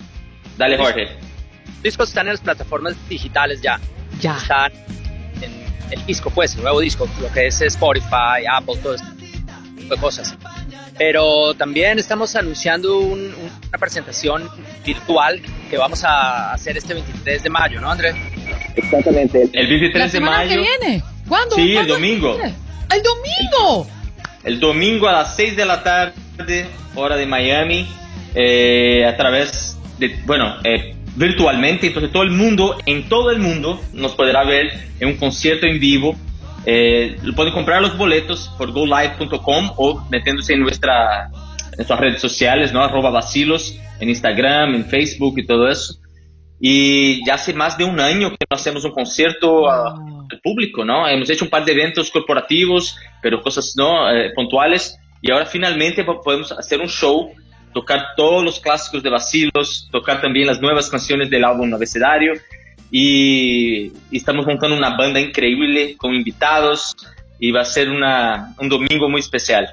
dale, 0.58 0.78
Jorge. 0.78 1.08
Discos 1.82 2.10
están 2.10 2.28
en 2.28 2.34
las 2.34 2.42
plataformas 2.42 2.98
digitales 3.08 3.62
ya. 3.62 3.80
Ya. 4.20 4.36
Están 4.36 4.74
el 5.92 6.06
disco, 6.06 6.30
pues, 6.30 6.56
el 6.56 6.64
nuevo 6.64 6.80
disco, 6.80 7.08
lo 7.22 7.32
que 7.32 7.48
es 7.48 7.62
Spotify, 7.62 8.46
Apple, 8.52 8.76
todo 8.82 8.96
este 8.96 9.08
tipo 9.78 9.96
de 9.96 10.02
cosas. 10.02 10.36
Pero 10.98 11.54
también 11.54 12.00
estamos 12.00 12.36
anunciando 12.36 13.00
un, 13.00 13.34
una 13.70 13.78
presentación 13.80 14.50
virtual 14.86 15.42
que 15.70 15.78
vamos 15.78 16.04
a 16.04 16.54
hacer 16.54 16.78
este 16.78 16.94
23 16.94 17.44
de 17.44 17.50
mayo, 17.50 17.80
¿no, 17.80 17.92
Andrés? 17.92 18.16
Exactamente. 18.76 19.50
El 19.54 19.68
23 19.68 19.94
¿La 19.96 20.06
de 20.06 20.10
semana 20.10 20.38
mayo. 20.38 20.50
que 20.50 20.58
viene? 20.58 21.04
¿Cuándo? 21.28 21.56
Sí, 21.56 21.76
el 21.76 21.88
domingo. 21.88 22.38
¡El 22.42 23.04
domingo! 23.04 23.88
El 24.44 24.60
domingo 24.60 25.08
a 25.08 25.12
las 25.12 25.36
6 25.36 25.56
de 25.58 25.66
la 25.66 25.84
tarde, 25.84 26.68
hora 26.96 27.16
de 27.16 27.26
Miami, 27.26 27.88
eh, 28.34 29.06
a 29.06 29.16
través 29.18 29.78
de, 30.00 30.20
bueno, 30.26 30.56
eh, 30.64 30.96
virtualmente, 31.18 31.88
entonces 31.88 32.12
todo 32.12 32.24
el 32.24 32.32
mundo, 32.32 32.78
en 32.86 33.10
todo 33.10 33.32
el 33.32 33.40
mundo, 33.40 33.82
nos 33.94 34.14
podrá 34.14 34.44
ver 34.44 34.72
en 35.00 35.10
un 35.10 35.18
concierto 35.18 35.66
en 35.66 35.80
vivo. 35.80 36.16
Eh, 36.66 37.16
pueden 37.36 37.54
comprar 37.54 37.82
los 37.82 37.98
boletos 37.98 38.52
por 38.58 38.72
golive.com 38.72 39.72
o 39.78 40.06
metiéndose 40.12 40.54
en 40.54 40.62
nuestra, 40.62 41.26
en 41.26 41.78
nuestras 41.78 42.00
redes 42.00 42.22
sociales, 42.22 42.72
¿no? 42.74 42.84
Arroba 42.84 43.10
vacilos, 43.10 43.78
en 44.00 44.10
Instagram, 44.10 44.76
en 44.76 44.86
Facebook 44.86 45.40
y 45.40 45.46
todo 45.46 45.68
eso. 45.70 45.96
Y 46.60 47.26
ya 47.26 47.36
hace 47.36 47.54
más 47.54 47.78
de 47.78 47.84
un 47.84 48.00
año 48.00 48.30
que 48.32 48.38
no 48.50 48.56
hacemos 48.56 48.84
un 48.84 48.92
concierto 48.92 49.70
al 49.70 50.40
público, 50.44 50.84
¿no? 50.84 51.08
Hemos 51.08 51.30
hecho 51.30 51.46
un 51.46 51.52
par 51.52 51.64
de 51.66 51.72
eventos 51.72 52.10
corporativos, 52.12 52.96
pero 53.22 53.42
cosas 53.42 53.74
no 53.78 54.10
Eh, 54.12 54.32
puntuales. 54.36 54.98
Y 55.22 55.32
ahora 55.32 55.46
finalmente 55.46 56.04
po- 56.04 56.22
podemos 56.22 56.52
hacer 56.52 56.80
un 56.80 56.88
show, 56.90 57.32
tocar 57.74 58.16
todos 58.16 58.44
los 58.44 58.60
clásicos 58.60 59.04
de 59.04 59.10
Vacilos, 59.10 59.88
tocar 59.92 60.22
también 60.22 60.48
las 60.48 60.62
nuevas 60.62 60.90
canciones 60.90 61.30
del 61.30 61.44
álbum 61.44 61.74
Abecedario. 61.74 62.34
Y, 62.90 63.92
estamos 64.12 64.46
montando 64.46 64.76
una 64.76 64.96
banda 64.96 65.20
increíble 65.20 65.96
con 65.98 66.14
invitados 66.14 66.96
y 67.40 67.52
va 67.52 67.62
a 67.62 67.66
ser 67.66 67.90
una, 67.90 68.56
un 68.60 68.70
domingo 68.70 69.10
muy 69.10 69.22
especial. 69.22 69.68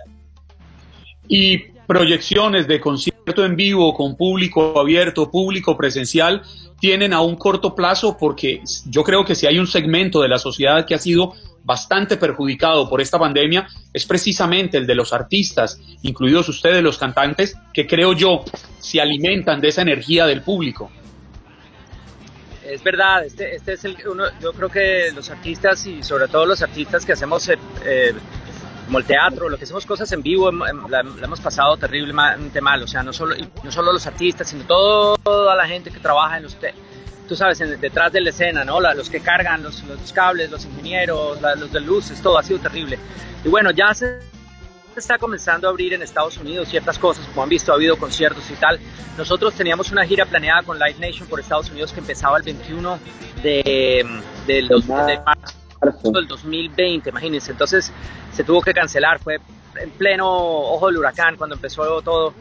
y 1.28 1.72
proyecciones 1.86 2.66
de 2.66 2.80
concierto 2.80 3.44
en 3.44 3.56
vivo 3.56 3.94
con 3.94 4.16
público 4.16 4.78
abierto, 4.80 5.30
público 5.30 5.76
presencial, 5.76 6.42
tienen 6.80 7.12
a 7.12 7.20
un 7.20 7.36
corto 7.36 7.74
plazo 7.74 8.16
porque 8.18 8.60
yo 8.86 9.02
creo 9.02 9.24
que 9.24 9.34
si 9.34 9.46
hay 9.46 9.58
un 9.58 9.66
segmento 9.66 10.20
de 10.20 10.28
la 10.28 10.38
sociedad 10.38 10.86
que 10.86 10.94
ha 10.94 10.98
sido 10.98 11.34
bastante 11.64 12.16
perjudicado 12.16 12.88
por 12.88 13.00
esta 13.00 13.18
pandemia, 13.18 13.66
es 13.92 14.04
precisamente 14.06 14.76
el 14.78 14.86
de 14.86 14.94
los 14.94 15.12
artistas, 15.12 15.80
incluidos 16.02 16.48
ustedes 16.48 16.82
los 16.82 16.98
cantantes, 16.98 17.56
que 17.72 17.86
creo 17.86 18.12
yo 18.12 18.44
se 18.78 19.00
alimentan 19.00 19.60
de 19.60 19.68
esa 19.68 19.82
energía 19.82 20.26
del 20.26 20.42
público. 20.42 20.90
Es 22.66 22.82
verdad, 22.82 23.24
este, 23.24 23.56
este 23.56 23.74
es 23.74 23.84
el 23.84 23.96
uno, 24.10 24.24
yo 24.40 24.52
creo 24.52 24.68
que 24.68 25.12
los 25.14 25.28
artistas 25.30 25.86
y 25.86 26.02
sobre 26.02 26.28
todo 26.28 26.46
los 26.46 26.62
artistas 26.62 27.04
que 27.04 27.12
hacemos 27.12 27.48
eh, 27.48 27.58
eh, 27.84 28.14
lo 28.88 29.56
que 29.58 29.64
hacemos 29.64 29.86
cosas 29.86 30.10
en 30.12 30.22
vivo, 30.22 30.48
em- 30.48 30.62
em- 30.62 30.88
la, 30.88 31.00
hemos 31.00 31.40
pasado 31.40 31.76
terriblemente 31.76 32.60
mal, 32.60 32.82
o 32.82 32.86
sea, 32.86 33.02
no 33.02 33.12
solo, 33.12 33.34
no 33.62 33.72
solo 33.72 33.92
los 33.92 34.06
artistas, 34.06 34.48
sino 34.48 34.64
toda 34.64 35.54
la 35.54 35.66
gente 35.66 35.90
que 35.90 36.00
trabaja 36.00 36.36
en 36.36 36.44
los, 36.44 36.54
te- 36.56 36.74
tú 37.28 37.34
sabes, 37.36 37.60
en- 37.60 37.80
detrás 37.80 38.12
de 38.12 38.20
la 38.20 38.30
escena, 38.30 38.64
¿no? 38.64 38.80
La- 38.80 38.94
los 38.94 39.08
que 39.10 39.20
cargan 39.20 39.62
los, 39.62 39.82
los 39.84 40.12
cables, 40.12 40.50
los 40.50 40.64
ingenieros, 40.64 41.40
la- 41.40 41.54
los 41.54 41.72
de 41.72 41.80
luces, 41.80 42.20
todo 42.22 42.38
ha 42.38 42.42
sido 42.42 42.58
terrible. 42.60 42.98
Y 43.44 43.48
bueno, 43.48 43.70
ya 43.70 43.92
se 43.94 44.20
está 44.96 45.18
comenzando 45.18 45.66
a 45.66 45.70
abrir 45.70 45.92
en 45.92 46.02
Estados 46.02 46.36
Unidos 46.38 46.68
ciertas 46.68 46.98
cosas, 46.98 47.26
como 47.26 47.42
han 47.42 47.48
visto, 47.48 47.72
ha 47.72 47.74
habido 47.74 47.96
conciertos 47.98 48.48
y 48.50 48.54
tal. 48.54 48.78
Nosotros 49.18 49.54
teníamos 49.54 49.90
una 49.90 50.04
gira 50.06 50.24
planeada 50.24 50.62
con 50.62 50.78
Live 50.78 50.96
Nation 51.00 51.26
por 51.28 51.40
Estados 51.40 51.68
Unidos 51.70 51.92
que 51.92 52.00
empezaba 52.00 52.36
el 52.36 52.42
21 52.44 52.98
de, 53.42 54.06
del 54.46 54.68
dos- 54.68 54.86
de 54.86 55.18
marzo 55.20 56.12
del 56.12 56.26
2020, 56.28 57.10
imagínense. 57.10 57.50
Entonces 57.52 57.92
se 58.32 58.44
tuvo 58.44 58.60
que 58.62 58.72
cancelar, 58.72 59.18
fue 59.18 59.40
en 59.80 59.90
pleno 59.90 60.28
ojo 60.30 60.86
del 60.86 60.98
huracán 60.98 61.36
cuando 61.36 61.56
empezó 61.56 62.00
todo. 62.02 62.32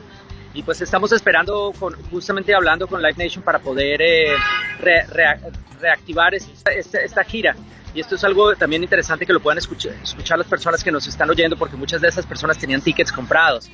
Y 0.53 0.61
pues 0.63 0.81
estamos 0.81 1.11
esperando, 1.11 1.73
justamente 2.11 2.53
hablando 2.53 2.87
con 2.87 3.01
Live 3.01 3.15
Nation 3.23 3.43
para 3.43 3.59
poder 3.59 4.01
eh, 4.01 4.35
re- 4.79 5.05
rea- 5.07 5.39
reactivar 5.81 6.33
esta, 6.35 7.23
gira. 7.23 7.55
Y 7.95 7.99
esto 8.01 8.15
es 8.15 8.23
algo 8.23 8.55
también 8.55 8.83
interesante 8.83 9.25
que 9.25 9.33
lo 9.33 9.39
puedan 9.39 9.57
escuchar, 9.57 9.93
las 10.37 10.47
personas 10.47 10.83
que 10.83 10.91
nos 10.91 11.07
están 11.07 11.29
oyendo, 11.29 11.57
porque 11.57 11.75
muchas 11.75 12.01
de 12.01 12.07
esas 12.07 12.25
personas 12.25 12.57
tenían 12.57 12.81
tickets 12.81 13.11
comprados. 13.11 13.69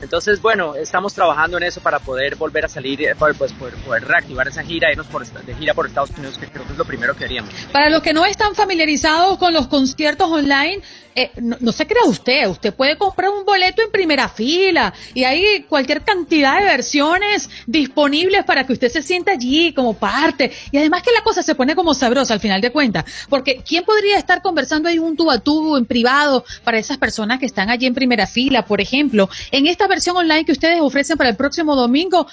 Entonces, 0.00 0.42
bueno, 0.42 0.74
estamos 0.74 1.14
trabajando 1.14 1.56
en 1.56 1.62
eso 1.62 1.80
para 1.80 1.98
poder 1.98 2.36
volver 2.36 2.66
a 2.66 2.68
salir, 2.68 3.00
eh, 3.02 3.14
para, 3.14 3.32
pues, 3.32 3.52
poder, 3.54 4.04
reactivar 4.06 4.46
esa 4.46 4.62
gira, 4.62 4.90
irnos 4.92 5.06
de 5.46 5.54
gira 5.54 5.72
por 5.72 5.86
Estados 5.86 6.10
Unidos, 6.10 6.36
que 6.36 6.46
creo 6.48 6.66
que 6.66 6.72
es 6.72 6.78
lo 6.78 6.84
primero 6.84 7.14
que 7.16 7.24
haríamos. 7.24 7.50
Para 7.72 7.88
los 7.88 8.02
que 8.02 8.12
no 8.12 8.26
están 8.26 8.54
familiarizados 8.54 9.38
con 9.38 9.54
los 9.54 9.68
conciertos 9.68 10.30
online, 10.30 10.82
eh, 11.18 11.30
no, 11.40 11.56
no 11.60 11.72
se 11.72 11.86
crea 11.86 12.04
usted, 12.04 12.46
usted 12.46 12.74
puede 12.74 12.98
comprar 12.98 13.30
un 13.30 13.46
boleto 13.46 13.80
en 13.80 13.90
primera 13.90 14.28
fila 14.28 14.92
y 15.14 15.24
hay 15.24 15.62
cualquier 15.62 16.02
cantidad 16.02 16.58
de 16.58 16.64
versiones 16.64 17.48
disponibles 17.66 18.44
para 18.44 18.66
que 18.66 18.74
usted 18.74 18.90
se 18.90 19.00
sienta 19.02 19.32
allí 19.32 19.72
como 19.72 19.94
parte. 19.94 20.52
Y 20.70 20.76
además 20.76 21.02
que 21.02 21.12
la 21.12 21.22
cosa 21.22 21.42
se 21.42 21.54
pone 21.54 21.74
como 21.74 21.94
sabrosa 21.94 22.34
al 22.34 22.40
final 22.40 22.60
de 22.60 22.70
cuentas, 22.70 23.06
porque 23.30 23.62
¿quién 23.66 23.84
podría 23.84 24.18
estar 24.18 24.42
conversando 24.42 24.90
ahí 24.90 24.98
un 24.98 25.16
tubo 25.16 25.30
a 25.30 25.38
tubo 25.38 25.78
en 25.78 25.86
privado 25.86 26.44
para 26.64 26.78
esas 26.78 26.98
personas 26.98 27.40
que 27.40 27.46
están 27.46 27.70
allí 27.70 27.86
en 27.86 27.94
primera 27.94 28.26
fila, 28.26 28.66
por 28.66 28.82
ejemplo? 28.82 29.30
En 29.52 29.66
esta 29.66 29.86
versión 29.86 30.18
online 30.18 30.44
que 30.44 30.52
ustedes 30.52 30.82
ofrecen 30.82 31.16
para 31.16 31.30
el 31.30 31.36
próximo 31.36 31.76
domingo, 31.76 32.26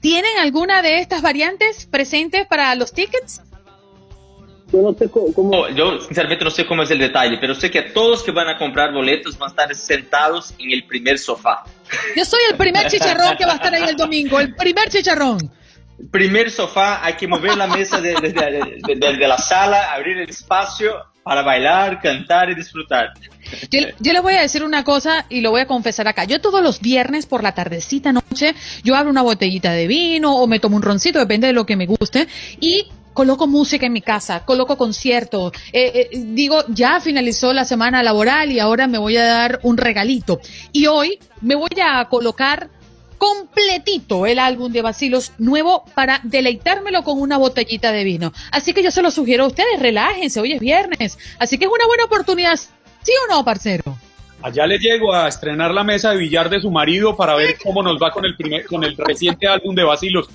¿tienen 0.00 0.36
alguna 0.38 0.82
de 0.82 0.98
estas 0.98 1.22
variantes 1.22 1.86
presentes 1.86 2.46
para 2.46 2.74
los 2.74 2.92
tickets? 2.92 3.40
Yo 4.72 4.82
no 4.82 4.92
sé 4.98 5.08
cómo, 5.10 5.68
yo 5.70 6.00
sinceramente 6.00 6.44
no 6.44 6.50
sé 6.50 6.66
cómo 6.66 6.82
es 6.82 6.90
el 6.90 6.98
detalle, 6.98 7.38
pero 7.40 7.54
sé 7.54 7.70
que 7.70 7.82
todos 7.82 8.22
que 8.22 8.30
van 8.32 8.48
a 8.48 8.58
comprar 8.58 8.92
boletos 8.92 9.38
van 9.38 9.48
a 9.48 9.50
estar 9.50 9.74
sentados 9.74 10.52
en 10.58 10.72
el 10.72 10.84
primer 10.84 11.18
sofá. 11.18 11.64
Yo 12.14 12.24
soy 12.24 12.40
el 12.50 12.56
primer 12.56 12.86
chicharrón 12.88 13.36
que 13.36 13.46
va 13.46 13.52
a 13.52 13.56
estar 13.56 13.74
ahí 13.74 13.84
el 13.88 13.96
domingo, 13.96 14.38
el 14.40 14.54
primer 14.54 14.88
chicharrón. 14.90 15.50
Primer 16.10 16.50
sofá, 16.50 17.04
hay 17.04 17.14
que 17.14 17.26
mover 17.26 17.56
la 17.56 17.66
mesa 17.66 18.00
de- 18.00 18.14
de- 18.14 18.78
de- 18.94 19.16
de 19.16 19.26
la 19.28 19.38
sala, 19.38 19.92
abrir 19.92 20.18
el 20.18 20.28
espacio 20.28 20.92
para 21.24 21.42
bailar, 21.42 22.00
cantar 22.00 22.48
y 22.50 22.54
disfrutar. 22.54 23.12
Yo, 23.70 23.80
yo 23.98 24.12
le 24.12 24.20
voy 24.20 24.34
a 24.34 24.40
decir 24.42 24.62
una 24.64 24.84
cosa 24.84 25.26
y 25.28 25.40
lo 25.40 25.50
voy 25.50 25.62
a 25.62 25.66
confesar 25.66 26.06
acá. 26.08 26.24
Yo 26.24 26.40
todos 26.40 26.62
los 26.62 26.80
viernes 26.80 27.26
por 27.26 27.42
la 27.42 27.52
tardecita 27.52 28.12
noche, 28.12 28.54
yo 28.84 28.94
abro 28.96 29.10
una 29.10 29.22
botellita 29.22 29.72
de 29.72 29.86
vino 29.88 30.36
o 30.36 30.46
me 30.46 30.60
tomo 30.60 30.76
un 30.76 30.82
roncito, 30.82 31.18
depende 31.18 31.48
de 31.48 31.52
lo 31.52 31.66
que 31.66 31.76
me 31.76 31.86
guste, 31.86 32.28
y 32.60 32.86
coloco 33.18 33.48
música 33.48 33.84
en 33.84 33.92
mi 33.92 34.00
casa, 34.00 34.44
coloco 34.44 34.78
conciertos. 34.78 35.50
Eh, 35.72 36.08
eh, 36.12 36.18
digo, 36.18 36.62
ya 36.68 37.00
finalizó 37.00 37.52
la 37.52 37.64
semana 37.64 38.00
laboral 38.04 38.52
y 38.52 38.60
ahora 38.60 38.86
me 38.86 38.96
voy 38.96 39.16
a 39.16 39.24
dar 39.24 39.58
un 39.64 39.76
regalito. 39.76 40.38
Y 40.70 40.86
hoy 40.86 41.18
me 41.40 41.56
voy 41.56 41.80
a 41.82 42.04
colocar 42.04 42.70
completito 43.18 44.24
el 44.24 44.38
álbum 44.38 44.70
de 44.70 44.82
Basilos 44.82 45.32
nuevo 45.38 45.84
para 45.96 46.20
deleitármelo 46.22 47.02
con 47.02 47.20
una 47.20 47.38
botellita 47.38 47.90
de 47.90 48.04
vino. 48.04 48.32
Así 48.52 48.72
que 48.72 48.84
yo 48.84 48.92
se 48.92 49.02
lo 49.02 49.10
sugiero 49.10 49.42
a 49.42 49.48
ustedes, 49.48 49.80
relájense, 49.80 50.38
hoy 50.38 50.52
es 50.52 50.60
viernes. 50.60 51.18
Así 51.40 51.58
que 51.58 51.64
es 51.64 51.70
una 51.72 51.88
buena 51.88 52.04
oportunidad, 52.04 52.54
¿sí 52.54 53.12
o 53.26 53.34
no, 53.34 53.44
parcero? 53.44 53.98
Allá 54.42 54.64
le 54.68 54.78
llego 54.78 55.12
a 55.12 55.26
estrenar 55.26 55.74
la 55.74 55.82
mesa 55.82 56.12
de 56.12 56.18
billar 56.18 56.48
de 56.48 56.60
su 56.60 56.70
marido 56.70 57.16
para 57.16 57.34
ver 57.34 57.56
cómo 57.60 57.82
nos 57.82 58.00
va 58.00 58.12
con 58.12 58.24
el 58.24 58.36
primer, 58.36 58.64
con 58.66 58.84
el 58.84 58.96
reciente 58.96 59.48
álbum 59.48 59.74
de 59.74 59.82
Basilos. 59.82 60.28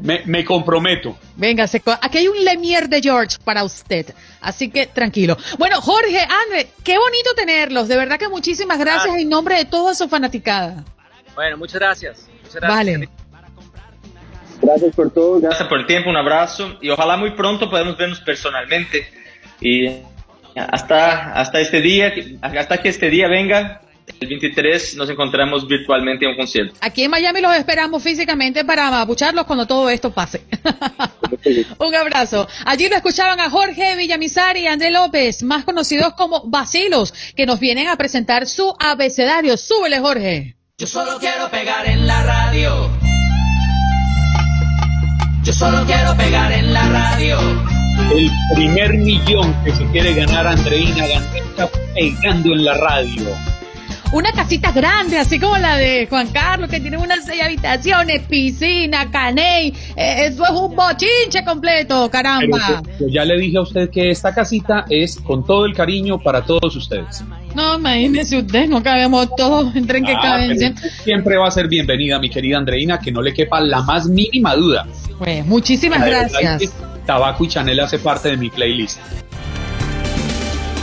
Me, 0.00 0.22
me 0.26 0.44
comprometo. 0.44 1.18
Venga, 1.36 1.66
aquí 2.00 2.18
hay 2.18 2.28
un 2.28 2.44
Lemier 2.44 2.88
de 2.88 3.00
George 3.00 3.36
para 3.42 3.64
usted, 3.64 4.14
así 4.40 4.70
que 4.70 4.86
tranquilo. 4.86 5.36
Bueno, 5.58 5.80
Jorge, 5.80 6.20
André, 6.20 6.68
qué 6.84 6.96
bonito 6.98 7.34
tenerlos, 7.34 7.88
de 7.88 7.96
verdad 7.96 8.18
que 8.18 8.28
muchísimas 8.28 8.78
gracias 8.78 9.16
en 9.16 9.28
nombre 9.28 9.56
de 9.56 9.64
toda 9.64 9.94
su 9.94 10.08
fanaticada. 10.08 10.84
Bueno, 11.34 11.56
muchas 11.56 11.80
gracias. 11.80 12.28
Muchas 12.42 12.54
gracias. 12.56 12.76
Vale. 12.76 13.08
Gracias 14.60 14.94
por 14.94 15.10
todo. 15.12 15.40
Gracias 15.40 15.68
por 15.68 15.78
el 15.78 15.86
tiempo, 15.86 16.10
un 16.10 16.16
abrazo 16.16 16.78
y 16.80 16.90
ojalá 16.90 17.16
muy 17.16 17.32
pronto 17.32 17.70
podamos 17.70 17.96
vernos 17.96 18.20
personalmente. 18.20 19.06
Y 19.60 19.88
hasta, 20.56 21.32
hasta 21.32 21.60
este 21.60 21.80
día, 21.80 22.12
hasta 22.42 22.78
que 22.78 22.88
este 22.88 23.10
día 23.10 23.28
venga, 23.28 23.82
el 24.20 24.28
23 24.28 24.96
nos 24.96 25.08
encontramos 25.10 25.66
virtualmente 25.66 26.24
en 26.24 26.32
un 26.32 26.36
concierto. 26.36 26.74
Aquí 26.80 27.04
en 27.04 27.10
Miami 27.10 27.40
los 27.40 27.54
esperamos 27.54 28.02
físicamente 28.02 28.64
para 28.64 28.88
abucharlos 29.00 29.46
cuando 29.46 29.66
todo 29.66 29.88
esto 29.90 30.10
pase. 30.12 30.42
Un 31.78 31.94
abrazo. 31.94 32.48
Allí 32.64 32.88
lo 32.88 32.96
escuchaban 32.96 33.40
a 33.40 33.50
Jorge 33.50 33.96
Villamizar 33.96 34.56
y 34.56 34.66
André 34.66 34.90
López, 34.90 35.42
más 35.42 35.64
conocidos 35.64 36.14
como 36.14 36.48
Basilos, 36.48 37.12
que 37.34 37.46
nos 37.46 37.60
vienen 37.60 37.88
a 37.88 37.96
presentar 37.96 38.46
su 38.46 38.74
abecedario. 38.78 39.56
Súbele, 39.56 39.98
Jorge. 39.98 40.56
Yo 40.78 40.86
solo 40.86 41.18
quiero 41.18 41.50
pegar 41.50 41.86
en 41.86 42.06
la 42.06 42.22
radio. 42.22 42.90
Yo 45.42 45.52
solo 45.52 45.84
quiero 45.86 46.16
pegar 46.16 46.52
en 46.52 46.72
la 46.72 46.88
radio. 46.88 47.38
El 48.14 48.30
primer 48.54 48.94
millón 48.94 49.54
que 49.64 49.72
se 49.72 49.84
quiere 49.86 50.14
ganar 50.14 50.46
Andreina 50.46 51.06
Gandeca 51.06 51.68
pegando 51.94 52.52
en 52.52 52.64
la 52.64 52.74
radio. 52.74 53.47
Una 54.10 54.32
casita 54.32 54.72
grande, 54.72 55.18
así 55.18 55.38
como 55.38 55.58
la 55.58 55.76
de 55.76 56.06
Juan 56.06 56.28
Carlos, 56.28 56.70
que 56.70 56.80
tiene 56.80 56.96
unas 56.96 57.26
seis 57.26 57.42
habitaciones, 57.42 58.22
piscina, 58.22 59.10
caney. 59.10 59.68
Eh, 59.96 60.26
eso 60.28 60.44
es 60.44 60.50
un 60.50 60.74
bochinche 60.74 61.44
completo, 61.44 62.08
caramba. 62.10 62.82
Yo 62.98 63.06
ya 63.08 63.26
le 63.26 63.36
dije 63.36 63.58
a 63.58 63.60
usted 63.60 63.90
que 63.90 64.08
esta 64.10 64.34
casita 64.34 64.86
es 64.88 65.20
con 65.20 65.44
todo 65.44 65.66
el 65.66 65.74
cariño 65.74 66.18
para 66.18 66.42
todos 66.42 66.74
ustedes. 66.74 67.22
No, 67.54 67.76
imagínese 67.78 68.38
usted, 68.38 68.66
no 68.66 68.82
cabemos 68.82 69.28
todos, 69.36 69.76
entren 69.76 70.02
que 70.06 70.12
Ah, 70.12 70.20
caben. 70.22 70.74
siempre 71.04 71.36
va 71.36 71.48
a 71.48 71.50
ser 71.50 71.68
bienvenida, 71.68 72.18
mi 72.18 72.30
querida 72.30 72.56
Andreina, 72.56 72.98
que 72.98 73.12
no 73.12 73.20
le 73.20 73.34
quepa 73.34 73.60
la 73.60 73.82
más 73.82 74.06
mínima 74.08 74.54
duda. 74.54 74.86
Pues 75.18 75.44
muchísimas 75.44 76.00
gracias. 76.06 76.72
Tabaco 77.04 77.44
y 77.44 77.48
Chanel 77.48 77.78
hace 77.80 77.98
parte 77.98 78.30
de 78.30 78.36
mi 78.38 78.48
playlist. 78.48 78.98